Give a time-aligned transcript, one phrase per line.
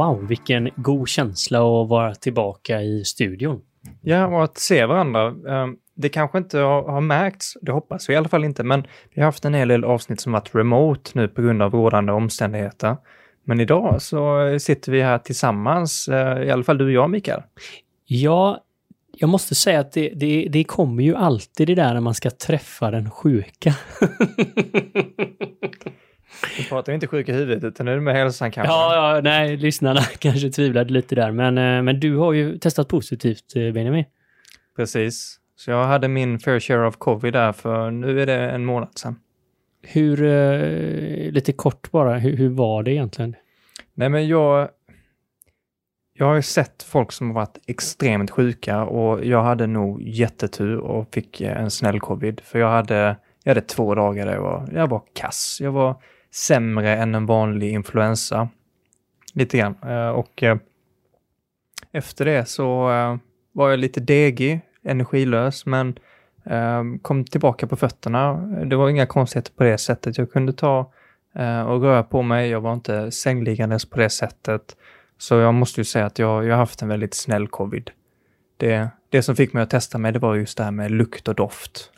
[0.00, 3.60] Wow, vilken god känsla att vara tillbaka i studion.
[4.02, 5.26] Ja, och att se varandra.
[5.26, 8.82] eh, Det kanske inte har märkts, det hoppas vi i alla fall inte, men
[9.14, 12.12] vi har haft en hel del avsnitt som varit remote nu på grund av rådande
[12.12, 12.96] omständigheter.
[13.44, 17.42] Men idag så sitter vi här tillsammans, eh, i alla fall du och jag Mikael.
[18.06, 18.58] Ja,
[19.16, 22.30] jag måste säga att det, det, det kommer ju alltid det där när man ska
[22.30, 23.74] träffa den sjuka.
[26.58, 28.72] Vi pratar ju inte sjuk i huvudet utan nu är det med hälsan kanske.
[28.72, 32.88] ja, ja, nej, lyssnarna kanske tvivlade lite där, men, eh, men du har ju testat
[32.88, 34.04] positivt, eh, Benjamin.
[34.76, 35.36] Precis.
[35.56, 38.98] Så jag hade min fair share of covid där för nu är det en månad
[38.98, 39.16] sedan.
[39.82, 43.36] Hur, eh, lite kort bara, hur, hur var det egentligen?
[43.94, 44.68] Nej men jag...
[46.12, 50.76] Jag har ju sett folk som har varit extremt sjuka och jag hade nog jättetur
[50.76, 52.40] och fick en snäll covid.
[52.44, 55.58] För jag hade, jag hade två dagar där jag var, jag var kass.
[55.60, 58.48] Jag var sämre än en vanlig influensa.
[59.34, 59.74] Lite grann.
[59.82, 60.56] Eh, och eh,
[61.92, 63.16] efter det så eh,
[63.52, 65.98] var jag lite degig, energilös, men
[67.02, 68.34] kom tillbaka på fötterna.
[68.64, 70.18] Det var inga konstigheter på det sättet.
[70.18, 70.92] Jag kunde ta
[71.66, 72.50] och röra på mig.
[72.50, 74.76] Jag var inte sängliggandes på det sättet.
[75.18, 77.90] Så jag måste ju säga att jag, jag har haft en väldigt snäll covid.
[78.56, 81.28] Det, det som fick mig att testa mig, det var just det här med lukt
[81.28, 81.92] och doft.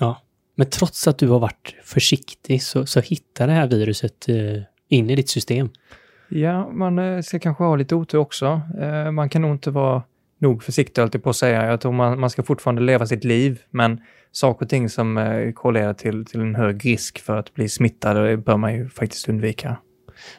[0.54, 5.10] Men trots att du har varit försiktig så, så hittar det här viruset eh, in
[5.10, 5.68] i ditt system.
[6.28, 8.60] Ja, man eh, ska kanske ha lite otur också.
[8.80, 10.02] Eh, Man kan nog inte vara
[10.38, 11.66] nog försiktig alltid på att säga.
[11.66, 14.00] Jag tror man, man ska fortfarande leva sitt liv, men
[14.32, 18.30] saker och ting som eh, korrelerar till, till en hög risk för att bli smittad
[18.30, 19.76] eh, bör man ju faktiskt undvika.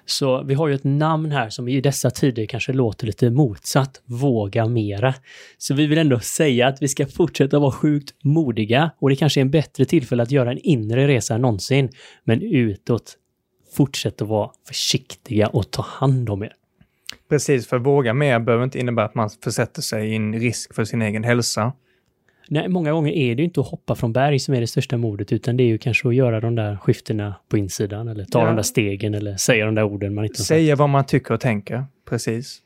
[0.05, 4.01] Så vi har ju ett namn här som i dessa tider kanske låter lite motsatt.
[4.05, 5.13] Våga mera.
[5.57, 9.39] Så vi vill ändå säga att vi ska fortsätta vara sjukt modiga och det kanske
[9.39, 11.89] är en bättre tillfälle att göra en inre resa än någonsin.
[12.23, 13.17] Men utåt,
[13.75, 16.53] fortsätt att vara försiktiga och ta hand om er.
[17.29, 20.85] Precis, för våga mer behöver inte innebära att man försätter sig i en risk för
[20.85, 21.73] sin egen hälsa.
[22.47, 24.97] Nej, många gånger är det ju inte att hoppa från berg som är det största
[24.97, 28.39] modet, utan det är ju kanske att göra de där skiftena på insidan, eller ta
[28.39, 28.45] Ja.
[28.45, 30.43] de där stegen, eller säga de där orden man inte har.
[30.43, 31.85] Säga vad man tycker och tänker.
[32.09, 32.59] Precis.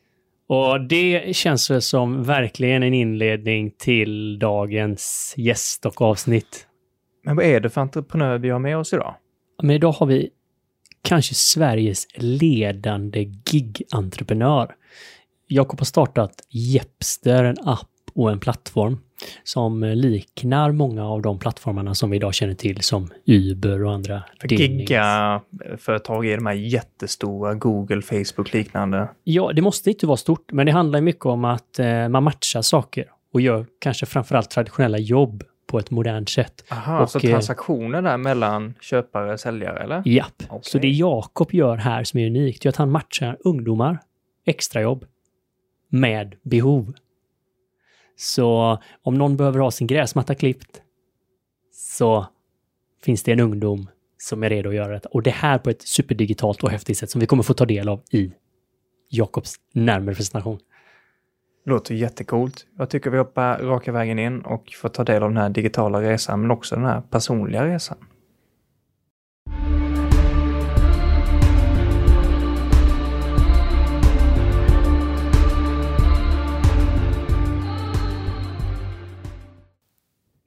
[0.49, 6.67] Och det känns väl som verkligen en inledning till dagens gäst och avsnitt.
[7.23, 9.15] Men vad är det för entreprenör vi har med oss idag?
[9.61, 10.29] Men idag har vi
[11.01, 14.75] kanske Sveriges ledande gigentreprenör.
[15.47, 18.97] Jakob har startat Jepster, en app och en plattform
[19.44, 24.23] som liknar många av de plattformarna som vi idag känner till som Uber och andra.
[24.44, 29.09] Giga-företag är de här jättestora, Google, Facebook liknande.
[29.23, 32.61] Ja, det måste inte vara stort, men det handlar mycket om att eh, man matchar
[32.61, 36.63] saker och gör kanske framförallt traditionella jobb på ett modernt sätt.
[36.72, 40.03] Aha, Och, så eh, transaktioner där mellan köpare och säljare, eller?
[40.06, 40.44] Japp.
[40.50, 40.59] Okej.
[40.63, 44.00] Så det Jakob gör här som är unikt är att han matchar ungdomar,
[44.45, 45.06] extrajobb,
[45.89, 46.94] med behov.
[48.17, 50.81] Så om någon behöver ha sin gräsmatta klippt
[51.72, 52.28] så
[53.03, 55.05] finns det en ungdom som är redo att göra det.
[55.05, 57.89] Och det här på ett superdigitalt och häftigt sätt som vi kommer få ta del
[57.89, 58.31] av i
[59.09, 60.59] Jakobs närmare presentation.
[61.66, 62.66] Låter jättecoolt.
[62.77, 66.01] Jag tycker vi hoppar raka vägen in och får ta del av den här digitala
[66.01, 67.97] resan, men också den här personliga resan.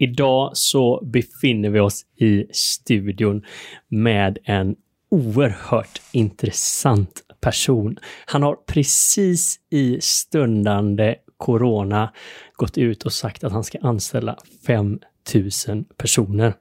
[0.02, 3.42] Idag så befinner vi oss i studion
[3.88, 4.76] med en
[5.10, 7.98] oerhört intressant person.
[8.26, 12.12] Han har precis i stundande corona
[12.52, 16.54] gått ut och sagt att han ska anställa 5000 personer.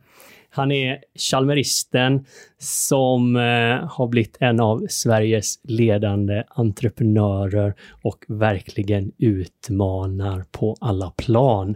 [0.51, 2.25] Han är Chalmeristen
[2.57, 11.75] som eh, har blivit en av Sveriges ledande entreprenörer och verkligen utmanar på alla plan.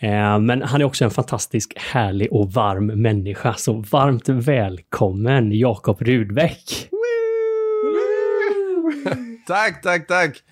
[0.00, 3.54] Eh, Men han är också en fantastisk, härlig och varm människa.
[3.54, 6.88] Så varmt välkommen Jakob Rudbeck!
[9.46, 10.42] tack, tack, tack.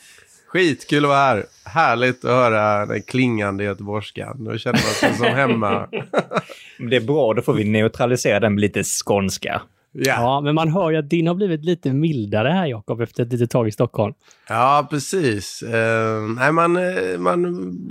[0.48, 1.44] Skitkul att vara här.
[1.64, 4.44] Härligt att höra den klingande göteborgskan.
[4.44, 5.88] Då känner man sig som hemma.
[6.90, 9.62] Det är bra, då får vi neutralisera den med lite skånska.
[9.98, 13.22] Ja, Ja, men man hör ju att din har blivit lite mildare här Jakob efter
[13.22, 14.14] ett litet tag i Stockholm.
[14.48, 15.62] ja precis.
[15.62, 17.44] Eh, nej, man, eh, man,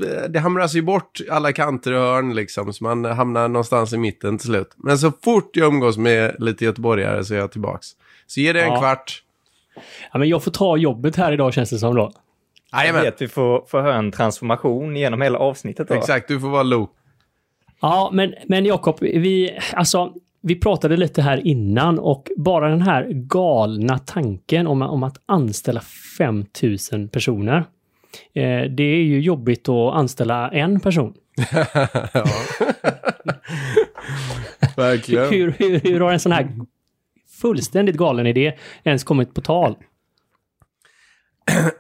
[0.04, 2.74] eh, det hamras ju bort alla kanter och hörn liksom.
[2.74, 4.74] Så man hamnar någonstans i mitten till slut.
[4.78, 7.88] Men så fort jag umgås med lite göteborgare så är jag tillbaks.
[8.28, 8.80] Så ge det en Ja.
[8.80, 9.22] kvart.
[10.12, 12.12] Ja, men jag får ta jobbet här idag känns det som då.
[12.72, 13.02] Jag Jajamän.
[13.02, 15.88] vet, vi får, får höra en transformation genom hela avsnittet.
[15.88, 15.94] Då.
[15.94, 16.90] Exakt, du får vara Lo.
[17.82, 20.14] Ja, men, men Jakob, vi, alltså,
[20.48, 25.82] vi pratade lite här innan och bara den här galna tanken om, om att anställa
[26.18, 27.58] 5000 personer.
[28.34, 31.14] Eh, det är ju jobbigt att anställa en person.
[34.76, 35.30] Verkligen.
[35.30, 36.52] Hur, hur, hur har en sån här
[37.42, 39.76] fullständigt galen idé ens kommit på tal?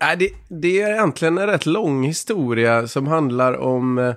[0.01, 4.13] Nej, det, det är egentligen en rätt lång historia som handlar om eh,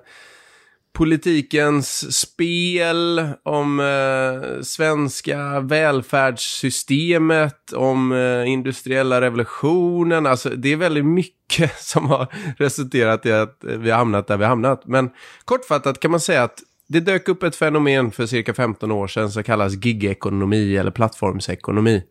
[0.99, 10.27] politikens spel, om eh, svenska välfärdssystemet, om eh, industriella revolutionen.
[10.27, 12.27] Alltså det är väldigt mycket som har
[12.59, 14.87] resulterat i att eh, vi har hamnat där vi har hamnat.
[14.87, 15.11] Men
[15.45, 16.59] kortfattat kan man säga att
[16.89, 22.03] det dök upp ett fenomen för cirka 15 år sedan som kallas gigekonomi eller plattformsekonomi.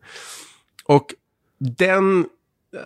[0.84, 1.06] Och
[1.78, 2.26] den,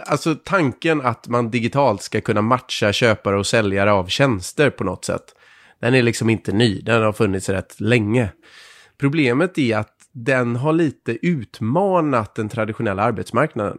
[0.07, 5.05] alltså tanken att man digitalt ska kunna matcha köpare och säljare av tjänster på något
[5.05, 5.35] sätt.
[5.83, 8.29] Den är liksom inte ny, den har funnits rätt länge.
[8.99, 13.79] Problemet är att den har lite utmanat den traditionella arbetsmarknaden.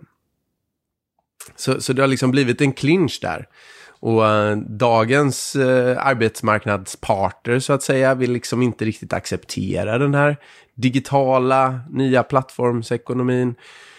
[1.55, 3.47] Så, så det har liksom blivit en clinch där.
[3.99, 10.37] Och äh, dagens äh, arbetsmarknadsparter så att säga vill liksom inte riktigt acceptera den här
[10.75, 13.55] digitala nya plattformsekonomin.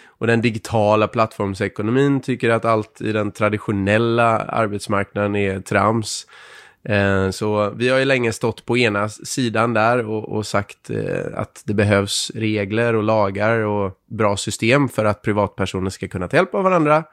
[0.06, 6.26] Och den digitala plattformsekonomin tycker att allt i den traditionella arbetsmarknaden är trams.
[6.88, 11.26] Eh, så vi har ju länge stått på ena sidan där och, och sagt eh,
[11.34, 16.36] att det behövs regler och lagar och bra system för att privatpersoner ska kunna ta
[16.36, 17.04] hjälp av varandra.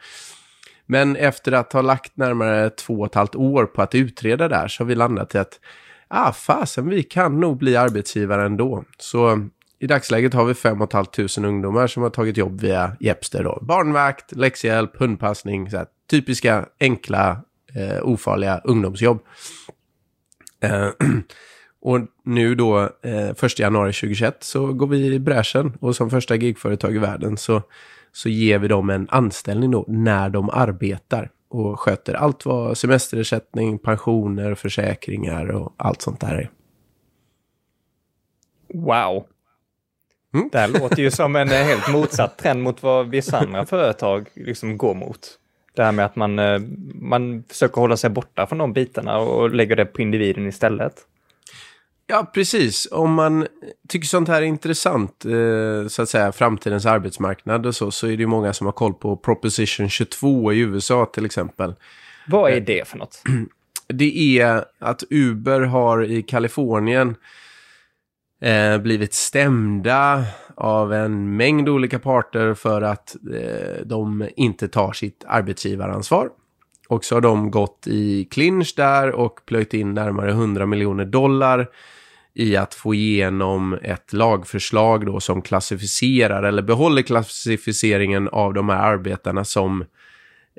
[0.85, 4.55] Men efter att ha lagt närmare två och ett halvt år på att utreda det
[4.55, 5.59] här så har vi landat i att
[6.07, 8.83] ah, fasen, vi kan nog bli arbetsgivare ändå.
[8.97, 9.47] Så
[9.79, 13.43] i dagsläget har vi 5 500 ungdomar som har tagit jobb via Jepster.
[13.43, 13.59] Då.
[13.61, 17.41] Barnvakt, läxhjälp, hundpassning, så här, typiska enkla,
[17.75, 19.19] eh, ofarliga ungdomsjobb.
[20.63, 20.87] Eh,
[21.81, 26.35] och nu då, eh, 1 januari 2021, så går vi i bräschen och som första
[26.35, 27.61] gigföretag i världen så
[28.11, 33.79] så ger vi dem en anställning då när de arbetar och sköter allt vad semesterersättning,
[33.79, 36.51] pensioner, försäkringar och allt sånt där är.
[38.73, 39.25] Wow!
[40.33, 40.49] Mm.
[40.51, 44.77] Det här låter ju som en helt motsatt trend mot vad vissa andra företag liksom
[44.77, 45.37] går mot.
[45.73, 46.61] Det här med att man, eh,
[46.93, 50.93] man försöker hålla sig borta från de bitarna och lägger det på individen istället.
[52.07, 52.87] Ja, precis.
[52.91, 53.47] Om man
[53.87, 58.11] tycker sånt här är intressant, eh, så att säga, framtidens arbetsmarknad och så, så är
[58.11, 61.73] det ju många som har koll på Proposition 22 i USA till exempel.
[62.27, 63.21] Vad är eh, det för något?
[63.93, 67.15] Det är att Uber har i Kalifornien
[68.81, 70.25] blivit stämda
[70.61, 76.29] av en mängd olika parter för att eh, de inte tar sitt arbetsgivaransvar.
[76.87, 81.67] Och så har de gått i clinch där och plöjt in närmare 100 miljoner dollar
[82.33, 88.93] i att få igenom ett lagförslag då som klassificerar eller behåller klassificeringen av de här
[88.93, 89.81] arbetarna som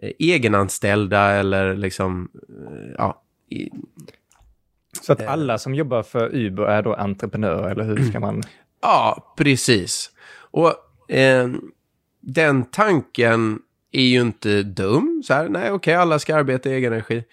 [0.03, 3.23] eh, egenanställda eller liksom, eh, ja.
[3.51, 3.71] I,
[5.03, 8.43] så att eh, alla som jobbar för Uber är då entreprenörer, eller hur ska man?
[8.82, 10.10] Ja, precis.
[10.51, 10.74] Och
[11.15, 11.48] eh,
[12.20, 13.58] den tanken
[13.93, 15.22] är ju inte dum.
[15.27, 17.24] Så här, nej, okej, okay, alla ska arbeta i egen energi.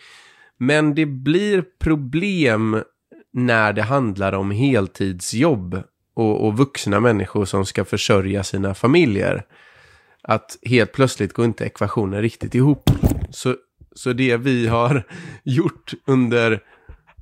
[0.58, 2.84] Men det blir problem
[3.34, 9.46] när det handlar om heltidsjobb och, och vuxna människor som ska försörja sina familjer.
[10.22, 12.90] Att helt plötsligt går inte ekvationen riktigt ihop.
[13.30, 13.56] Så,
[13.96, 15.04] så det vi har
[15.44, 16.64] gjort under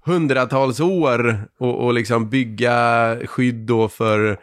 [0.07, 4.39] hundratals år och, och liksom bygga skydd då för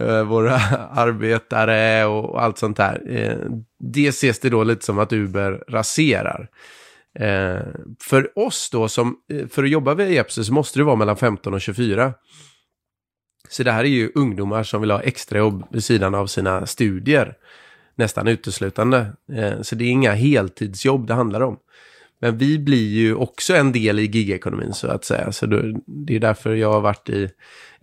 [0.00, 0.54] eh, våra
[0.92, 3.02] arbetare och allt sånt där.
[3.08, 6.48] Eh, det ses det då lite som att Uber raserar.
[7.18, 7.62] Eh,
[8.00, 11.16] för oss då, som, eh, för att jobba vid Epsi så måste det vara mellan
[11.16, 12.14] 15 och 24.
[13.48, 17.34] Så det här är ju ungdomar som vill ha extrajobb vid sidan av sina studier.
[17.94, 19.06] Nästan uteslutande.
[19.32, 21.58] Eh, så det är inga heltidsjobb det handlar om.
[22.22, 25.32] Men vi blir ju också en del i gigekonomin så att säga.
[25.32, 25.46] Så
[25.86, 27.30] det är därför jag har varit i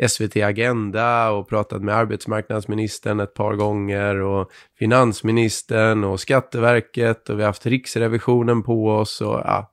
[0.07, 7.43] SVT Agenda och pratat med arbetsmarknadsministern ett par gånger och finansministern och Skatteverket och vi
[7.43, 9.71] har haft Riksrevisionen på oss och ja,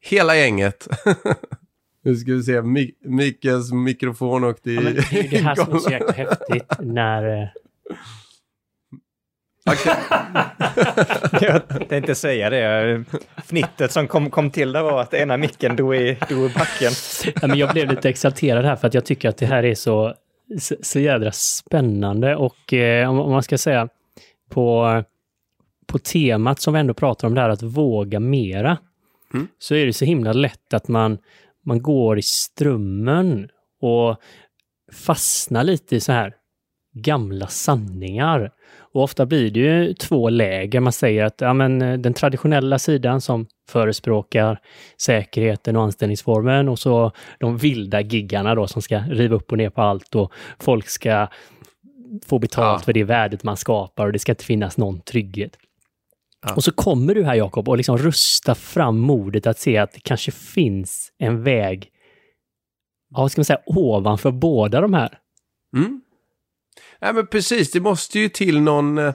[0.00, 0.88] hela gänget.
[2.04, 2.62] Nu ska vi se,
[3.04, 4.74] Mickes mikrofon åkte i...
[4.74, 7.52] Ja, det är det här som är så jäkla häftigt när
[9.70, 9.78] eh,
[11.40, 13.04] jag tänkte säga det.
[13.36, 16.92] Fnittet som kom, kom till där var att ena micken dog i, dog i backen.
[17.40, 19.74] Ja, men jag blev lite exalterad här för att jag tycker att det här är
[19.74, 20.14] så,
[20.60, 23.88] så, så jädra spännande och eh, om, om, man ska säga
[24.50, 25.02] på,
[25.86, 28.78] på temat som vi ändå pratar om, det här att våga mera,
[29.34, 29.48] mm.
[29.58, 31.18] så är det så himla lätt att man,
[31.64, 33.48] man går i strömmen
[33.80, 34.16] och
[34.92, 36.34] fastna lite i så här
[36.94, 38.50] gamla sanningar.
[38.94, 40.80] Och ofta blir det ju två läger.
[40.80, 44.60] Man säger att ja, men, eh, den traditionella sidan som förespråkar
[45.00, 49.70] säkerheten och anställningsformen och så de vilda giggarna då som ska riva upp och ner
[49.70, 51.28] på allt och folk ska
[52.26, 52.84] få betalt Ja.
[52.84, 55.56] för det värdet man skapar och det ska inte finnas någon trygghet.
[56.46, 56.54] Ja.
[56.54, 60.00] Och så kommer du här Jakob och liksom rusta fram modet att se att det
[60.00, 61.88] kanske finns en väg,
[63.10, 65.18] ja, vad ska man säga, ovanför båda de här.
[65.76, 66.00] Mm.
[67.00, 69.14] Nej men precis, det måste ju till någon, eh,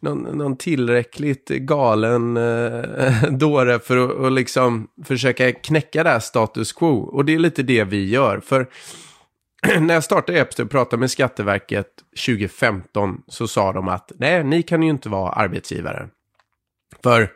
[0.00, 6.72] någon, någon tillräckligt galen eh, dåre för att och liksom försöka knäcka det här status
[6.72, 6.98] quo.
[6.98, 8.40] Och det är lite det vi gör.
[8.40, 8.66] För
[9.80, 11.88] när jag startade Epster och pratade med Skatteverket
[12.26, 16.08] 2015 så sa de att nej, ni kan ju inte vara arbetsgivare.
[17.02, 17.28] För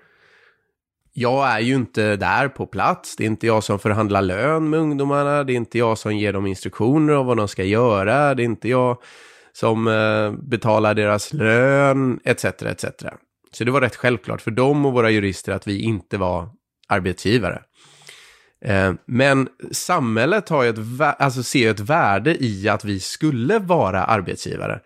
[1.19, 3.17] jag är ju inte där på plats.
[3.17, 5.45] Det är inte jag som förhandlar lön med ungdomarna.
[5.45, 8.35] Det är inte jag som ger dem instruktioner om vad de ska göra.
[8.35, 8.99] Det är inte jag
[9.57, 12.45] som eh, betalar deras lön, etc.
[12.45, 12.85] etc.
[13.53, 16.49] Så det var rätt självklart för dem och våra jurister att vi inte var
[16.89, 17.63] arbetsgivare.
[18.65, 20.79] Eh, men samhället har ju ett,
[21.19, 24.81] alltså ser ett värde i att vi skulle vara arbetsgivare.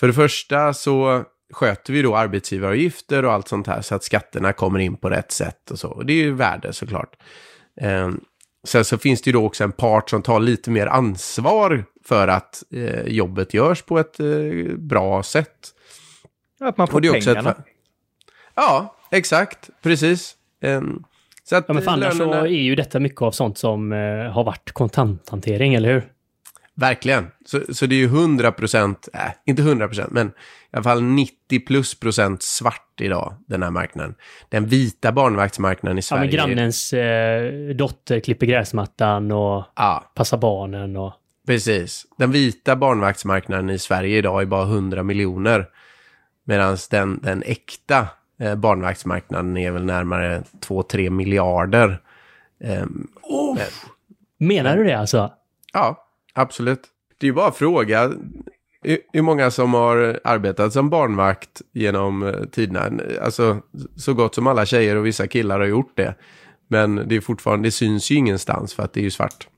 [0.00, 4.52] För det första så sköter vi då arbetsgivaravgifter och allt sånt här så att skatterna
[4.52, 5.88] kommer in på rätt sätt och så.
[5.88, 7.16] Och det är ju värde såklart.
[7.80, 8.10] Eh,
[8.66, 12.28] sen så finns det ju då också en part som tar lite mer ansvar för
[12.28, 14.26] att eh, jobbet görs på ett eh,
[14.76, 15.74] bra sätt.
[16.60, 17.50] Att man får pengarna.
[17.50, 17.56] ett...
[18.54, 19.70] Ja, exakt.
[19.82, 20.34] Precis.
[20.62, 21.02] Ehm,
[21.44, 23.92] så att Ja, men för annars så lönerna- är ju detta mycket av sånt som
[23.92, 23.98] eh,
[24.32, 26.12] har varit kontanthantering, eller hur?
[26.74, 27.26] Verkligen.
[27.46, 30.32] Så, så det är ju 100 procent, äh, inte 100 procent, men i
[30.70, 34.14] alla fall 90 plus procent svart idag, den här marknaden.
[34.48, 36.20] Den vita barnvaktsmarknaden i Ja, Sverige.
[36.22, 41.12] men grannens eh, dotter klipper gräsmattan och Ja, passar barnen och...
[41.48, 42.06] precis.
[42.16, 45.68] Den vita barnvaktsmarknaden i Sverige idag är bara 100 miljoner.
[46.44, 48.06] Medan den, den äkta
[48.40, 52.00] eh, barnvaktsmarknaden är väl närmare 2-3 miljarder.
[52.60, 53.08] Ehm,
[54.38, 55.32] Menar du det alltså?
[55.72, 56.80] Ja, absolut.
[57.18, 58.12] Det är ju bara att fråga
[58.82, 63.02] hur hur många som har arbetat som barnvakt genom eh, tiderna.
[63.22, 63.62] Alltså,
[63.96, 66.14] så gott som alla tjejer och vissa killar har gjort det.
[66.68, 69.48] Men det är fortfarande, det syns ju ingenstans för att det är ju svart.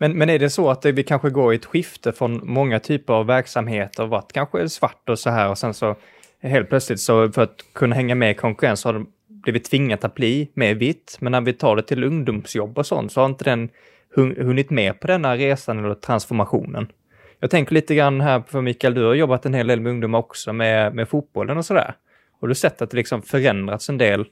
[0.00, 2.78] Men, men är det så att det, vi kanske går i ett skifte från många
[2.80, 5.96] typer av verksamheter, varit kanske svart och så här och sen så
[6.42, 10.14] helt plötsligt så för att kunna hänga med i konkurrens har de blivit tvingat att
[10.14, 11.16] bli mer vitt.
[11.20, 13.68] Men när vi tar det till ungdomsjobb och sånt så har inte den
[14.16, 16.92] hunnit med på denna resan eller transformationen.
[17.40, 20.18] Jag tänker lite grann här för Mikael, du har jobbat en hel del med ungdomar
[20.18, 21.94] också med, med fotbollen och sådär.
[22.40, 24.24] Har du sett att det liksom förändrats en del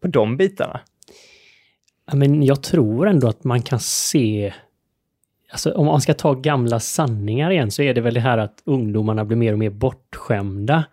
[0.00, 0.80] på de bitarna?
[2.06, 4.52] Ja, men jag tror ändå att man kan se...
[5.52, 8.62] Alltså om man ska ta gamla sanningar igen så är det väl det här att
[8.64, 10.84] ungdomarna blir mer och mer bortskämda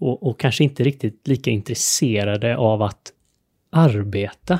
[0.00, 3.12] och, och kanske inte riktigt lika intresserade av att
[3.70, 4.58] arbeta.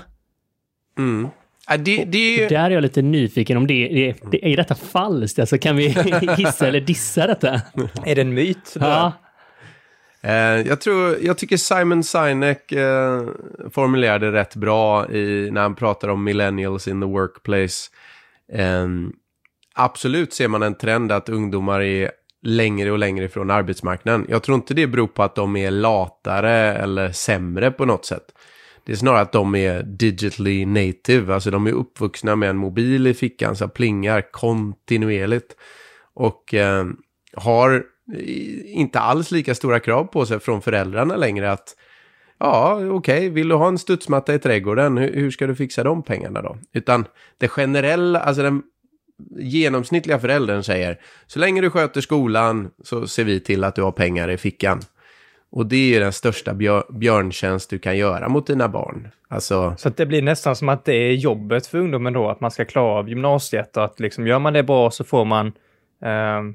[0.98, 1.28] Mm.
[1.68, 2.48] Ja, det, det är ju...
[2.48, 5.38] Där är jag lite nyfiken om det, det, det är detta falskt?
[5.38, 5.88] Alltså kan vi
[6.36, 7.60] hissa eller dissa detta?
[8.04, 8.76] Är det en myt?
[8.80, 9.12] Ja,
[10.24, 13.22] Eh, jag, tror, jag tycker Simon Sinek eh,
[13.70, 17.90] formulerade rätt bra i, när han pratar om millennials in the workplace.
[18.52, 18.88] Eh,
[19.74, 22.10] absolut ser man en trend att ungdomar är
[22.42, 24.26] längre och längre från arbetsmarknaden.
[24.28, 28.24] Jag tror inte det beror på att de är latare eller sämre på något sätt.
[28.84, 33.06] Det är snarare att de är digitally native, alltså de är uppvuxna med en mobil
[33.06, 35.56] i fickan som plingar kontinuerligt.
[36.14, 36.84] Och eh,
[37.36, 37.84] har
[38.64, 41.76] inte alls lika stora krav på sig från föräldrarna längre att
[42.38, 46.02] ja, okej, vill du ha en studsmatta i trädgården, hur, hur ska du fixa de
[46.02, 46.58] pengarna då?
[46.72, 47.04] Utan
[47.38, 48.62] det generella, alltså den
[49.30, 53.92] genomsnittliga föräldern säger, så länge du sköter skolan så ser vi till att du har
[53.92, 54.80] pengar i fickan.
[55.50, 59.08] Och det är den största björ, björntjänst du kan göra mot dina barn.
[59.28, 62.50] Alltså, Så det blir nästan som att det är jobbet för ungdomen då, att man
[62.50, 65.52] ska klara av gymnasiet och att liksom gör man det bra så får man
[66.04, 66.54] ehm,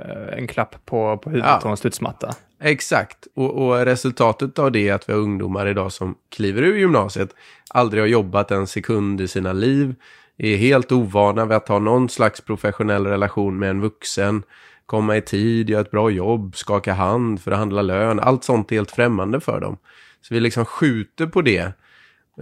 [0.00, 1.60] eh, en klapp på, på huvudet Ja.
[1.64, 2.34] och en studsmatta.
[2.64, 6.76] Exakt, och, och resultatet av det är att vi har ungdomar idag som kliver ur
[6.78, 7.30] gymnasiet,
[7.70, 9.94] aldrig har jobbat en sekund i sina liv,
[10.38, 14.42] är helt ovana vid att ha någon slags professionell relation med en vuxen,
[14.86, 18.90] komma i tid, göra ett bra jobb, skaka hand, förhandla lön, allt sånt är helt
[18.90, 19.76] främmande för dem.
[20.20, 21.72] Så vi liksom skjuter på det.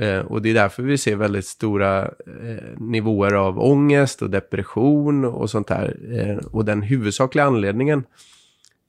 [0.00, 5.24] Eh, och det är därför vi ser väldigt stora eh, nivåer av ångest och depression
[5.24, 5.96] och sånt där.
[6.12, 8.04] Eh, och den huvudsakliga anledningen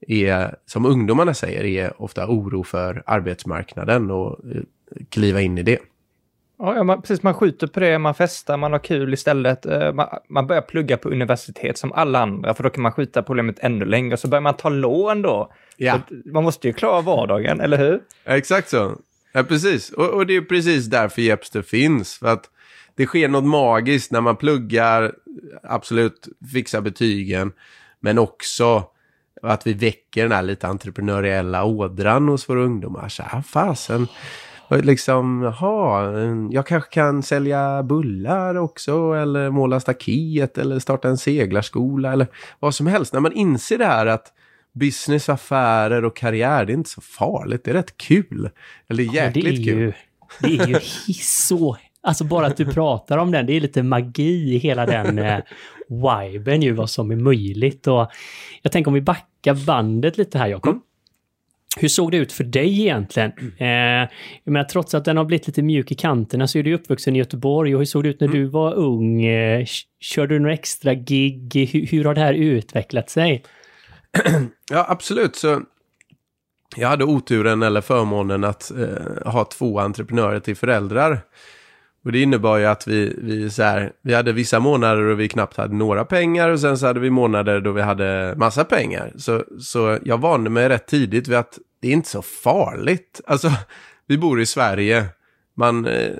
[0.08, 4.62] är, som ungdomarna säger, är ofta oro för arbetsmarknaden och eh,
[5.08, 5.78] kliva in i det.
[6.64, 7.22] Ja, man, precis.
[7.22, 9.66] Man skjuter på det, man festar, man har kul istället.
[9.66, 13.22] Eh, man, man börjar plugga på universitet som alla andra, för då kan man skjuta
[13.22, 14.16] problemet ännu längre.
[14.16, 15.52] Så börjar man ta lån då.
[15.76, 16.00] Ja.
[16.24, 18.00] Man måste ju klara vardagen, eller hur?
[18.24, 18.96] Exakt så.
[19.32, 19.90] Ja, precis.
[19.90, 22.18] Och, och det är precis därför Jepster finns.
[22.18, 22.50] För att
[22.96, 25.12] det sker något magiskt när man pluggar,
[25.62, 27.52] absolut fixar betygen,
[28.00, 28.84] men också
[29.42, 33.08] att vi väcker den här lite entreprenöriella ådran hos våra ungdomar.
[33.08, 34.06] Så här, fasen,
[34.76, 36.12] liksom, jaha,
[36.50, 42.26] jag kanske kan sälja bullar också, eller måla staket, eller starta en seglarskola, eller
[42.60, 43.12] vad som helst.
[43.12, 44.32] När man inser det här att
[44.72, 47.64] business, affärer och karriär, det är inte så farligt.
[47.64, 48.50] Det är rätt kul.
[48.88, 49.78] Eller jäkligt det är kul.
[49.78, 49.92] Ju,
[50.40, 50.80] det är ju
[51.14, 51.76] så...
[52.04, 55.38] Alltså bara att du pratar om den, det är lite magi i hela den eh,
[55.88, 57.86] viben ju, vad som är möjligt.
[57.86, 58.10] Och
[58.62, 60.72] jag tänker om vi backar bandet lite här, Jakob.
[60.72, 60.82] Mm.
[61.76, 63.32] Hur såg det ut för dig egentligen?
[63.58, 63.66] Eh,
[64.44, 67.16] jag menar, trots att den har blivit lite mjuk i kanterna så är du uppvuxen
[67.16, 67.74] i Göteborg.
[67.74, 69.24] Och hur såg det ut när du var ung?
[69.24, 69.66] Eh,
[70.00, 71.68] körde du några extra gig?
[71.72, 73.44] Hur, hur har det här utvecklat sig?
[74.70, 75.36] Ja, absolut.
[75.36, 75.62] Så
[76.76, 81.20] jag hade oturen eller förmånen att eh, ha två entreprenörer till föräldrar.
[82.04, 85.28] Och det innebar ju att vi, vi, så här, vi hade vissa månader då vi
[85.28, 89.12] knappt hade några pengar och sen så hade vi månader då vi hade massa pengar.
[89.16, 93.20] Så, så jag vande mig rätt tidigt vid att det är inte så farligt.
[93.26, 93.50] Alltså,
[94.06, 95.04] vi bor i Sverige.
[95.54, 96.12] Man, eh,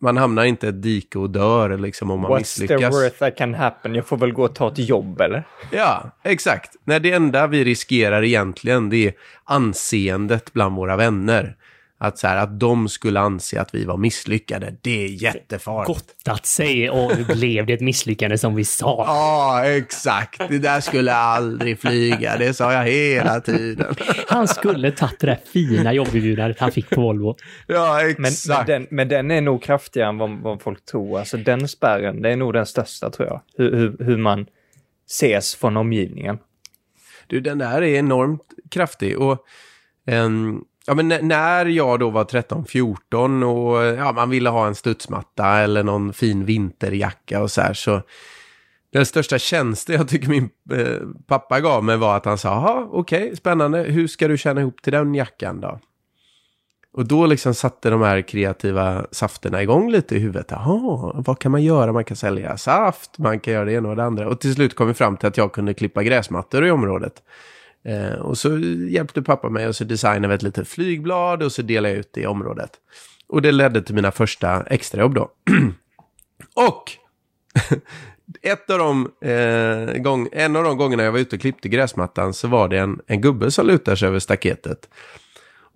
[0.00, 2.80] man hamnar inte i ett dike och dör liksom om man What's misslyckas.
[2.80, 3.94] the worst that can happen?
[3.94, 5.44] Jag får väl gå och ta ett jobb, eller?
[5.70, 6.76] Ja, exakt.
[6.84, 9.12] När det enda vi riskerar egentligen det är
[9.44, 11.56] anseendet bland våra vänner.
[11.98, 15.86] Att, så här, att de skulle anse att vi var misslyckade, det är jättefarligt.
[15.86, 19.04] Gottat sig och blev det ett misslyckande som vi sa.
[19.06, 20.42] Ja, exakt.
[20.48, 22.36] Det där skulle aldrig flyga.
[22.36, 23.94] Det sa jag hela tiden.
[24.28, 27.36] Han skulle tagit det där fina jobberbjudandet han fick på Volvo.
[27.66, 28.66] Ja, Men, men, exakt.
[28.66, 31.18] den, men den är nog kraftigare än vad, vad folk tror.
[31.18, 33.40] Alltså den spärren, det är nog den största tror jag.
[33.56, 34.46] Hur, hur, hur man
[35.08, 36.38] ses från omgivningen.
[37.26, 39.18] Du, den där är enormt kraftig.
[39.18, 39.46] Och,
[40.06, 45.46] ehm, ja, men när jag då var 13-14 och ja, man ville ha en studsmatta
[45.46, 48.02] eller någon fin vinterjacka och så här så
[48.92, 52.88] den största tjänsten jag tycker min eh, pappa gav mig var att han sa, ja
[52.92, 55.80] okej, spännande, hur ska du tjäna ihop till den jackan då?
[56.96, 60.46] Och då liksom satte de här kreativa safterna igång lite i huvudet.
[60.50, 61.92] Jaha, vad kan man göra?
[61.92, 64.28] Man kan sälja saft, man kan göra det ena och det andra.
[64.28, 67.22] Och till slut kom vi fram till att jag kunde klippa gräsmattor i området.
[67.86, 71.62] Eh, och så hjälpte pappa mig och så designade vi ett litet flygblad och så
[71.62, 72.70] delade jag ut det i området.
[73.28, 75.30] Och det ledde till mina första extrajobb då.
[76.54, 76.92] och
[78.42, 82.34] ett av de, eh, gång, en av de gångerna jag var ute och klippte gräsmattan
[82.34, 84.88] så var det en, en gubbe som lutade sig över staketet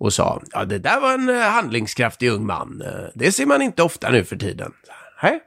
[0.01, 2.81] och sa ja det där var en eh, handlingskraftig ung man.
[2.85, 4.73] Eh, det ser man inte ofta nu för tiden.
[5.23, 5.39] Nej,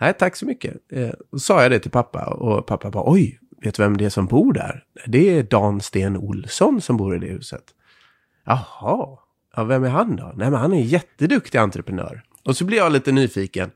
[0.00, 0.74] Nej tack så mycket.
[0.92, 4.04] Eh, och sa jag det till pappa och pappa bara oj, vet du vem det
[4.04, 4.84] är som bor där?
[5.06, 7.64] Det är Dan Sten Olsson som bor i det huset.
[8.46, 9.18] Jaha,
[9.56, 10.32] ja, vem är han då?
[10.36, 12.22] Nej men han är en jätteduktig entreprenör.
[12.44, 13.70] Och så blir jag lite nyfiken.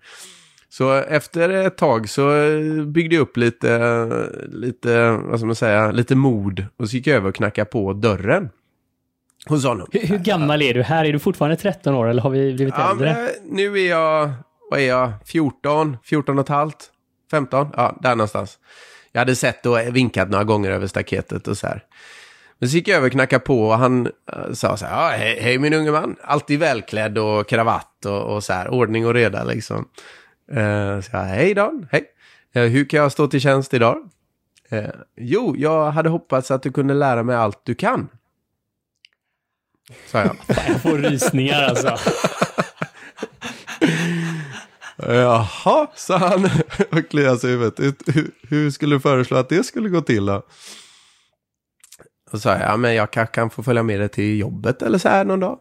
[0.68, 4.08] Så efter ett tag så eh, byggde jag upp lite,
[4.48, 6.66] lite, vad ska man säga, lite mod.
[6.76, 8.50] Och så gick jag över och knackade på dörren.
[9.46, 9.88] Hos honom.
[9.92, 11.04] Hur, hur gammal är du här?
[11.04, 13.14] Är du fortfarande 13 år eller har vi blivit Ja, äldre?
[13.14, 14.32] men, nu är jag,
[14.70, 16.90] vad är jag, 14, 14 och ett halvt,
[17.30, 18.58] 15, ja, där någonstans.
[19.12, 21.84] Jag hade sett och vinkat några gånger över staketet och så här.
[22.58, 25.16] Men så gick jag över och knackade på och han eh, sa så här, ja,
[25.16, 29.14] hej, hej min unge man, alltid välklädd och kravatt och, och så här, ordning och
[29.14, 29.88] reda liksom.
[30.52, 32.04] Uh, så jag, hej Dan, hej.
[32.52, 34.10] Eh, hur kan jag stå till tjänst idag?
[34.68, 38.08] Eh, jo, jag hade hoppats att du kunde lära mig allt du kan.
[40.06, 40.36] Sa jag.
[40.68, 41.96] Jag får rysningar alltså.
[45.06, 46.44] Jaha, sa han
[46.90, 47.94] och kliade sig i huvudet.
[48.48, 50.42] Hur, skulle du föreslå att det skulle gå till då?
[52.32, 54.98] Och sa jag, ja men jag kanske kan få följa med dig till jobbet eller
[54.98, 55.58] så här någon dag.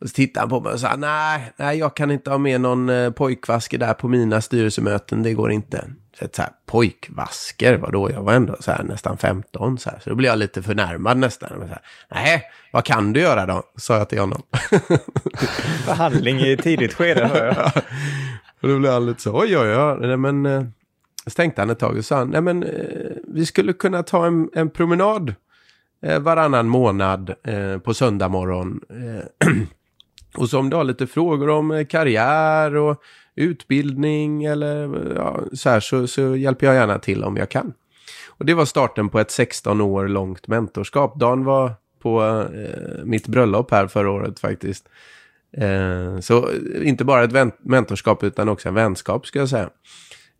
[0.00, 2.60] Och så tittade han på mig och sa, nej, nej jag kan inte ha med
[2.60, 5.84] någon eh, pojkvasker där på mina styrelsemöten, det går inte.
[6.18, 8.10] Så, så här, pojkvasker, vadå?
[8.10, 9.98] Jag var ändå så här, nästan 15, så, här.
[9.98, 11.62] så då blev jag lite förnärmad nästan.
[11.62, 13.62] Och Så här, nej, vad kan du göra då?
[13.76, 14.42] Sa jag till honom.
[15.84, 17.72] Förhandling i tidigt skede, hör jag.
[18.60, 19.96] Och då blev han lite så, oj, oj, oj.
[20.00, 20.62] Nej, men, eh,
[21.26, 24.50] så tänkte han ett tag och sa, nej men eh, vi skulle kunna ta en,
[24.54, 25.34] en promenad
[26.02, 28.80] eh, varannan månad eh, på söndag morgon.
[28.90, 29.48] Eh,
[30.36, 33.02] och så om du har lite frågor om eh, karriär och
[33.34, 37.72] utbildning eller ja, så här så, så hjälper jag gärna till om jag kan.
[38.38, 41.20] Och det var starten på ett 16 år långt mentorskap.
[41.20, 44.88] Dan var på eh, mitt bröllop här förra året faktiskt.
[45.52, 46.48] Eh, så
[46.82, 49.70] inte bara ett mentorskap utan också en vänskap ska jag säga.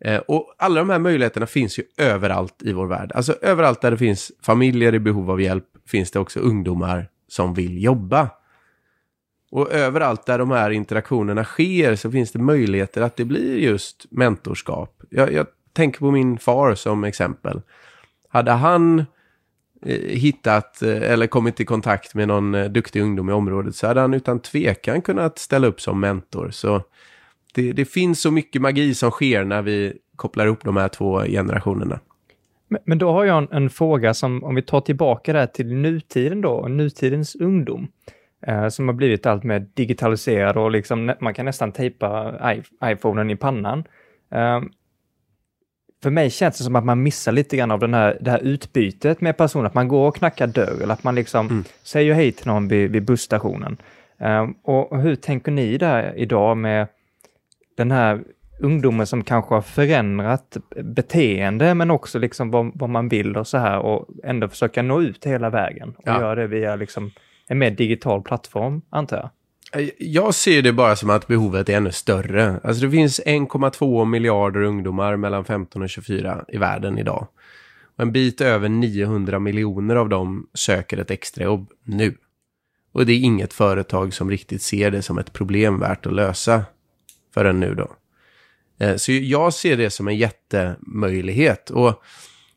[0.05, 3.11] Eh, och alla de här möjligheterna finns ju överallt i vår värld.
[3.15, 7.53] Alltså överallt där det finns familjer i behov av hjälp finns det också ungdomar som
[7.53, 8.29] vill jobba.
[9.51, 14.05] Och överallt där de här interaktionerna sker så finns det möjligheter att det blir just
[14.09, 15.03] mentorskap.
[15.09, 17.61] Jag, jag tänker på min far som exempel.
[18.29, 19.05] Hade han eh,
[19.85, 23.87] Eh, hittat eh, eller kommit i kontakt med någon eh, duktig ungdom i området så
[23.87, 26.49] hade han utan tvekan kunnat ställa upp som mentor.
[26.51, 26.81] Så
[27.53, 31.21] det, det finns så mycket magi som sker när vi kopplar ihop de här två
[31.21, 31.99] generationerna.
[32.67, 35.47] Men, men då har jag en, en, fråga som, om vi tar tillbaka det här
[35.47, 37.87] till nutiden då, nutidens ungdom,
[38.47, 42.39] eh, som har blivit allt mer digitaliserad och liksom, man kan nästan tejpa
[42.83, 43.83] iPhonen i pannan.
[44.31, 44.61] Eh,
[46.03, 48.39] för mig känns det som att man missar lite grann av den här, det här
[48.39, 51.63] utbytet med personer, att man går och knackar dörr eller att man liksom mm.
[51.83, 53.77] säger hej till någon vid, vid busstationen.
[54.19, 56.87] Eh, och hur tänker ni där idag med
[57.77, 58.23] den här
[58.59, 63.57] ungdomen som kanske har förändrat beteende men också liksom vad, vad, man vill och så
[63.57, 66.19] här och ändå försöka nå ut hela vägen och ja.
[66.19, 67.11] göra det via liksom
[67.47, 69.29] en mer digital plattform, antar jag.
[69.71, 72.59] Eh, jag ser det bara som att behovet är ännu större.
[72.63, 77.27] Alltså det finns 1,2 miljarder ungdomar mellan 15 och 24 i världen idag.
[77.95, 82.17] Och en bit över 900 miljoner av dem söker ett extrajobb nu.
[82.91, 86.65] Och det är inget företag som riktigt ser det som ett problem värt att lösa
[87.33, 87.95] förrän nu då.
[88.79, 91.69] Eh, så jag ser det som en jättemöjlighet.
[91.69, 92.03] Och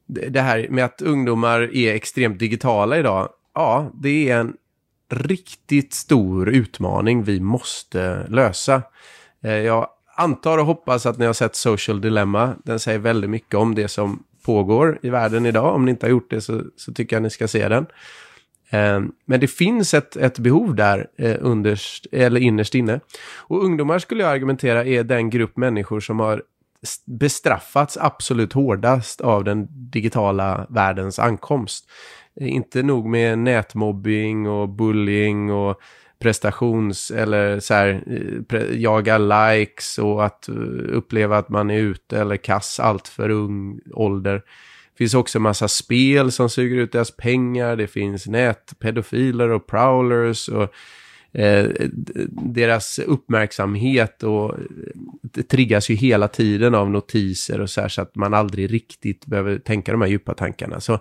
[0.06, 4.56] det här med att ungdomar är extremt digitala idag, ja, det är en
[5.12, 8.82] riktigt stor utmaning vi måste lösa.
[9.42, 12.54] Eh, jag antar och hoppas att ni har sett Social Dilemma.
[12.64, 15.74] Den säger väldigt mycket om det som pågår i världen idag.
[15.74, 17.86] Om ni inte har gjort det så, så tycker jag ni ska se den.
[18.70, 23.00] Eh, men det finns ett, ett behov där eh, underst, eller innerst inne.
[23.36, 26.42] Och ungdomar skulle jag argumentera är den grupp människor som har
[27.06, 31.90] bestraffats absolut hårdast av den digitala världens ankomst.
[32.40, 35.80] Eh, inte nog med nätmobbing och bullying och
[36.22, 38.04] prestations eller så här
[38.52, 40.54] eh, jaga likes och att eh,
[40.88, 44.34] uppleva att man är ute eller kass allt för ung ålder.
[44.92, 47.76] Det finns också en massa spel som suger ut deras pengar.
[47.76, 50.68] Det finns nätpedofiler och prowlers och
[51.32, 51.66] eh,
[52.30, 54.54] deras uppmärksamhet och
[55.22, 59.26] det triggas ju hela tiden av notiser och så här så att man aldrig riktigt
[59.26, 60.80] behöver tänka de här djupa tankarna.
[60.80, 61.00] Så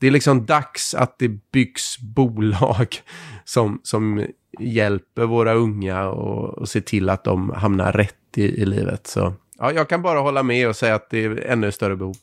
[0.00, 2.96] det är liksom dags att det byggs bolag
[3.44, 4.26] som, som
[4.58, 9.06] hjälper våra unga och, och ser till att de hamnar rätt i, i livet.
[9.06, 12.14] Så ja, jag kan bara hålla med och säga att det är ännu större behov.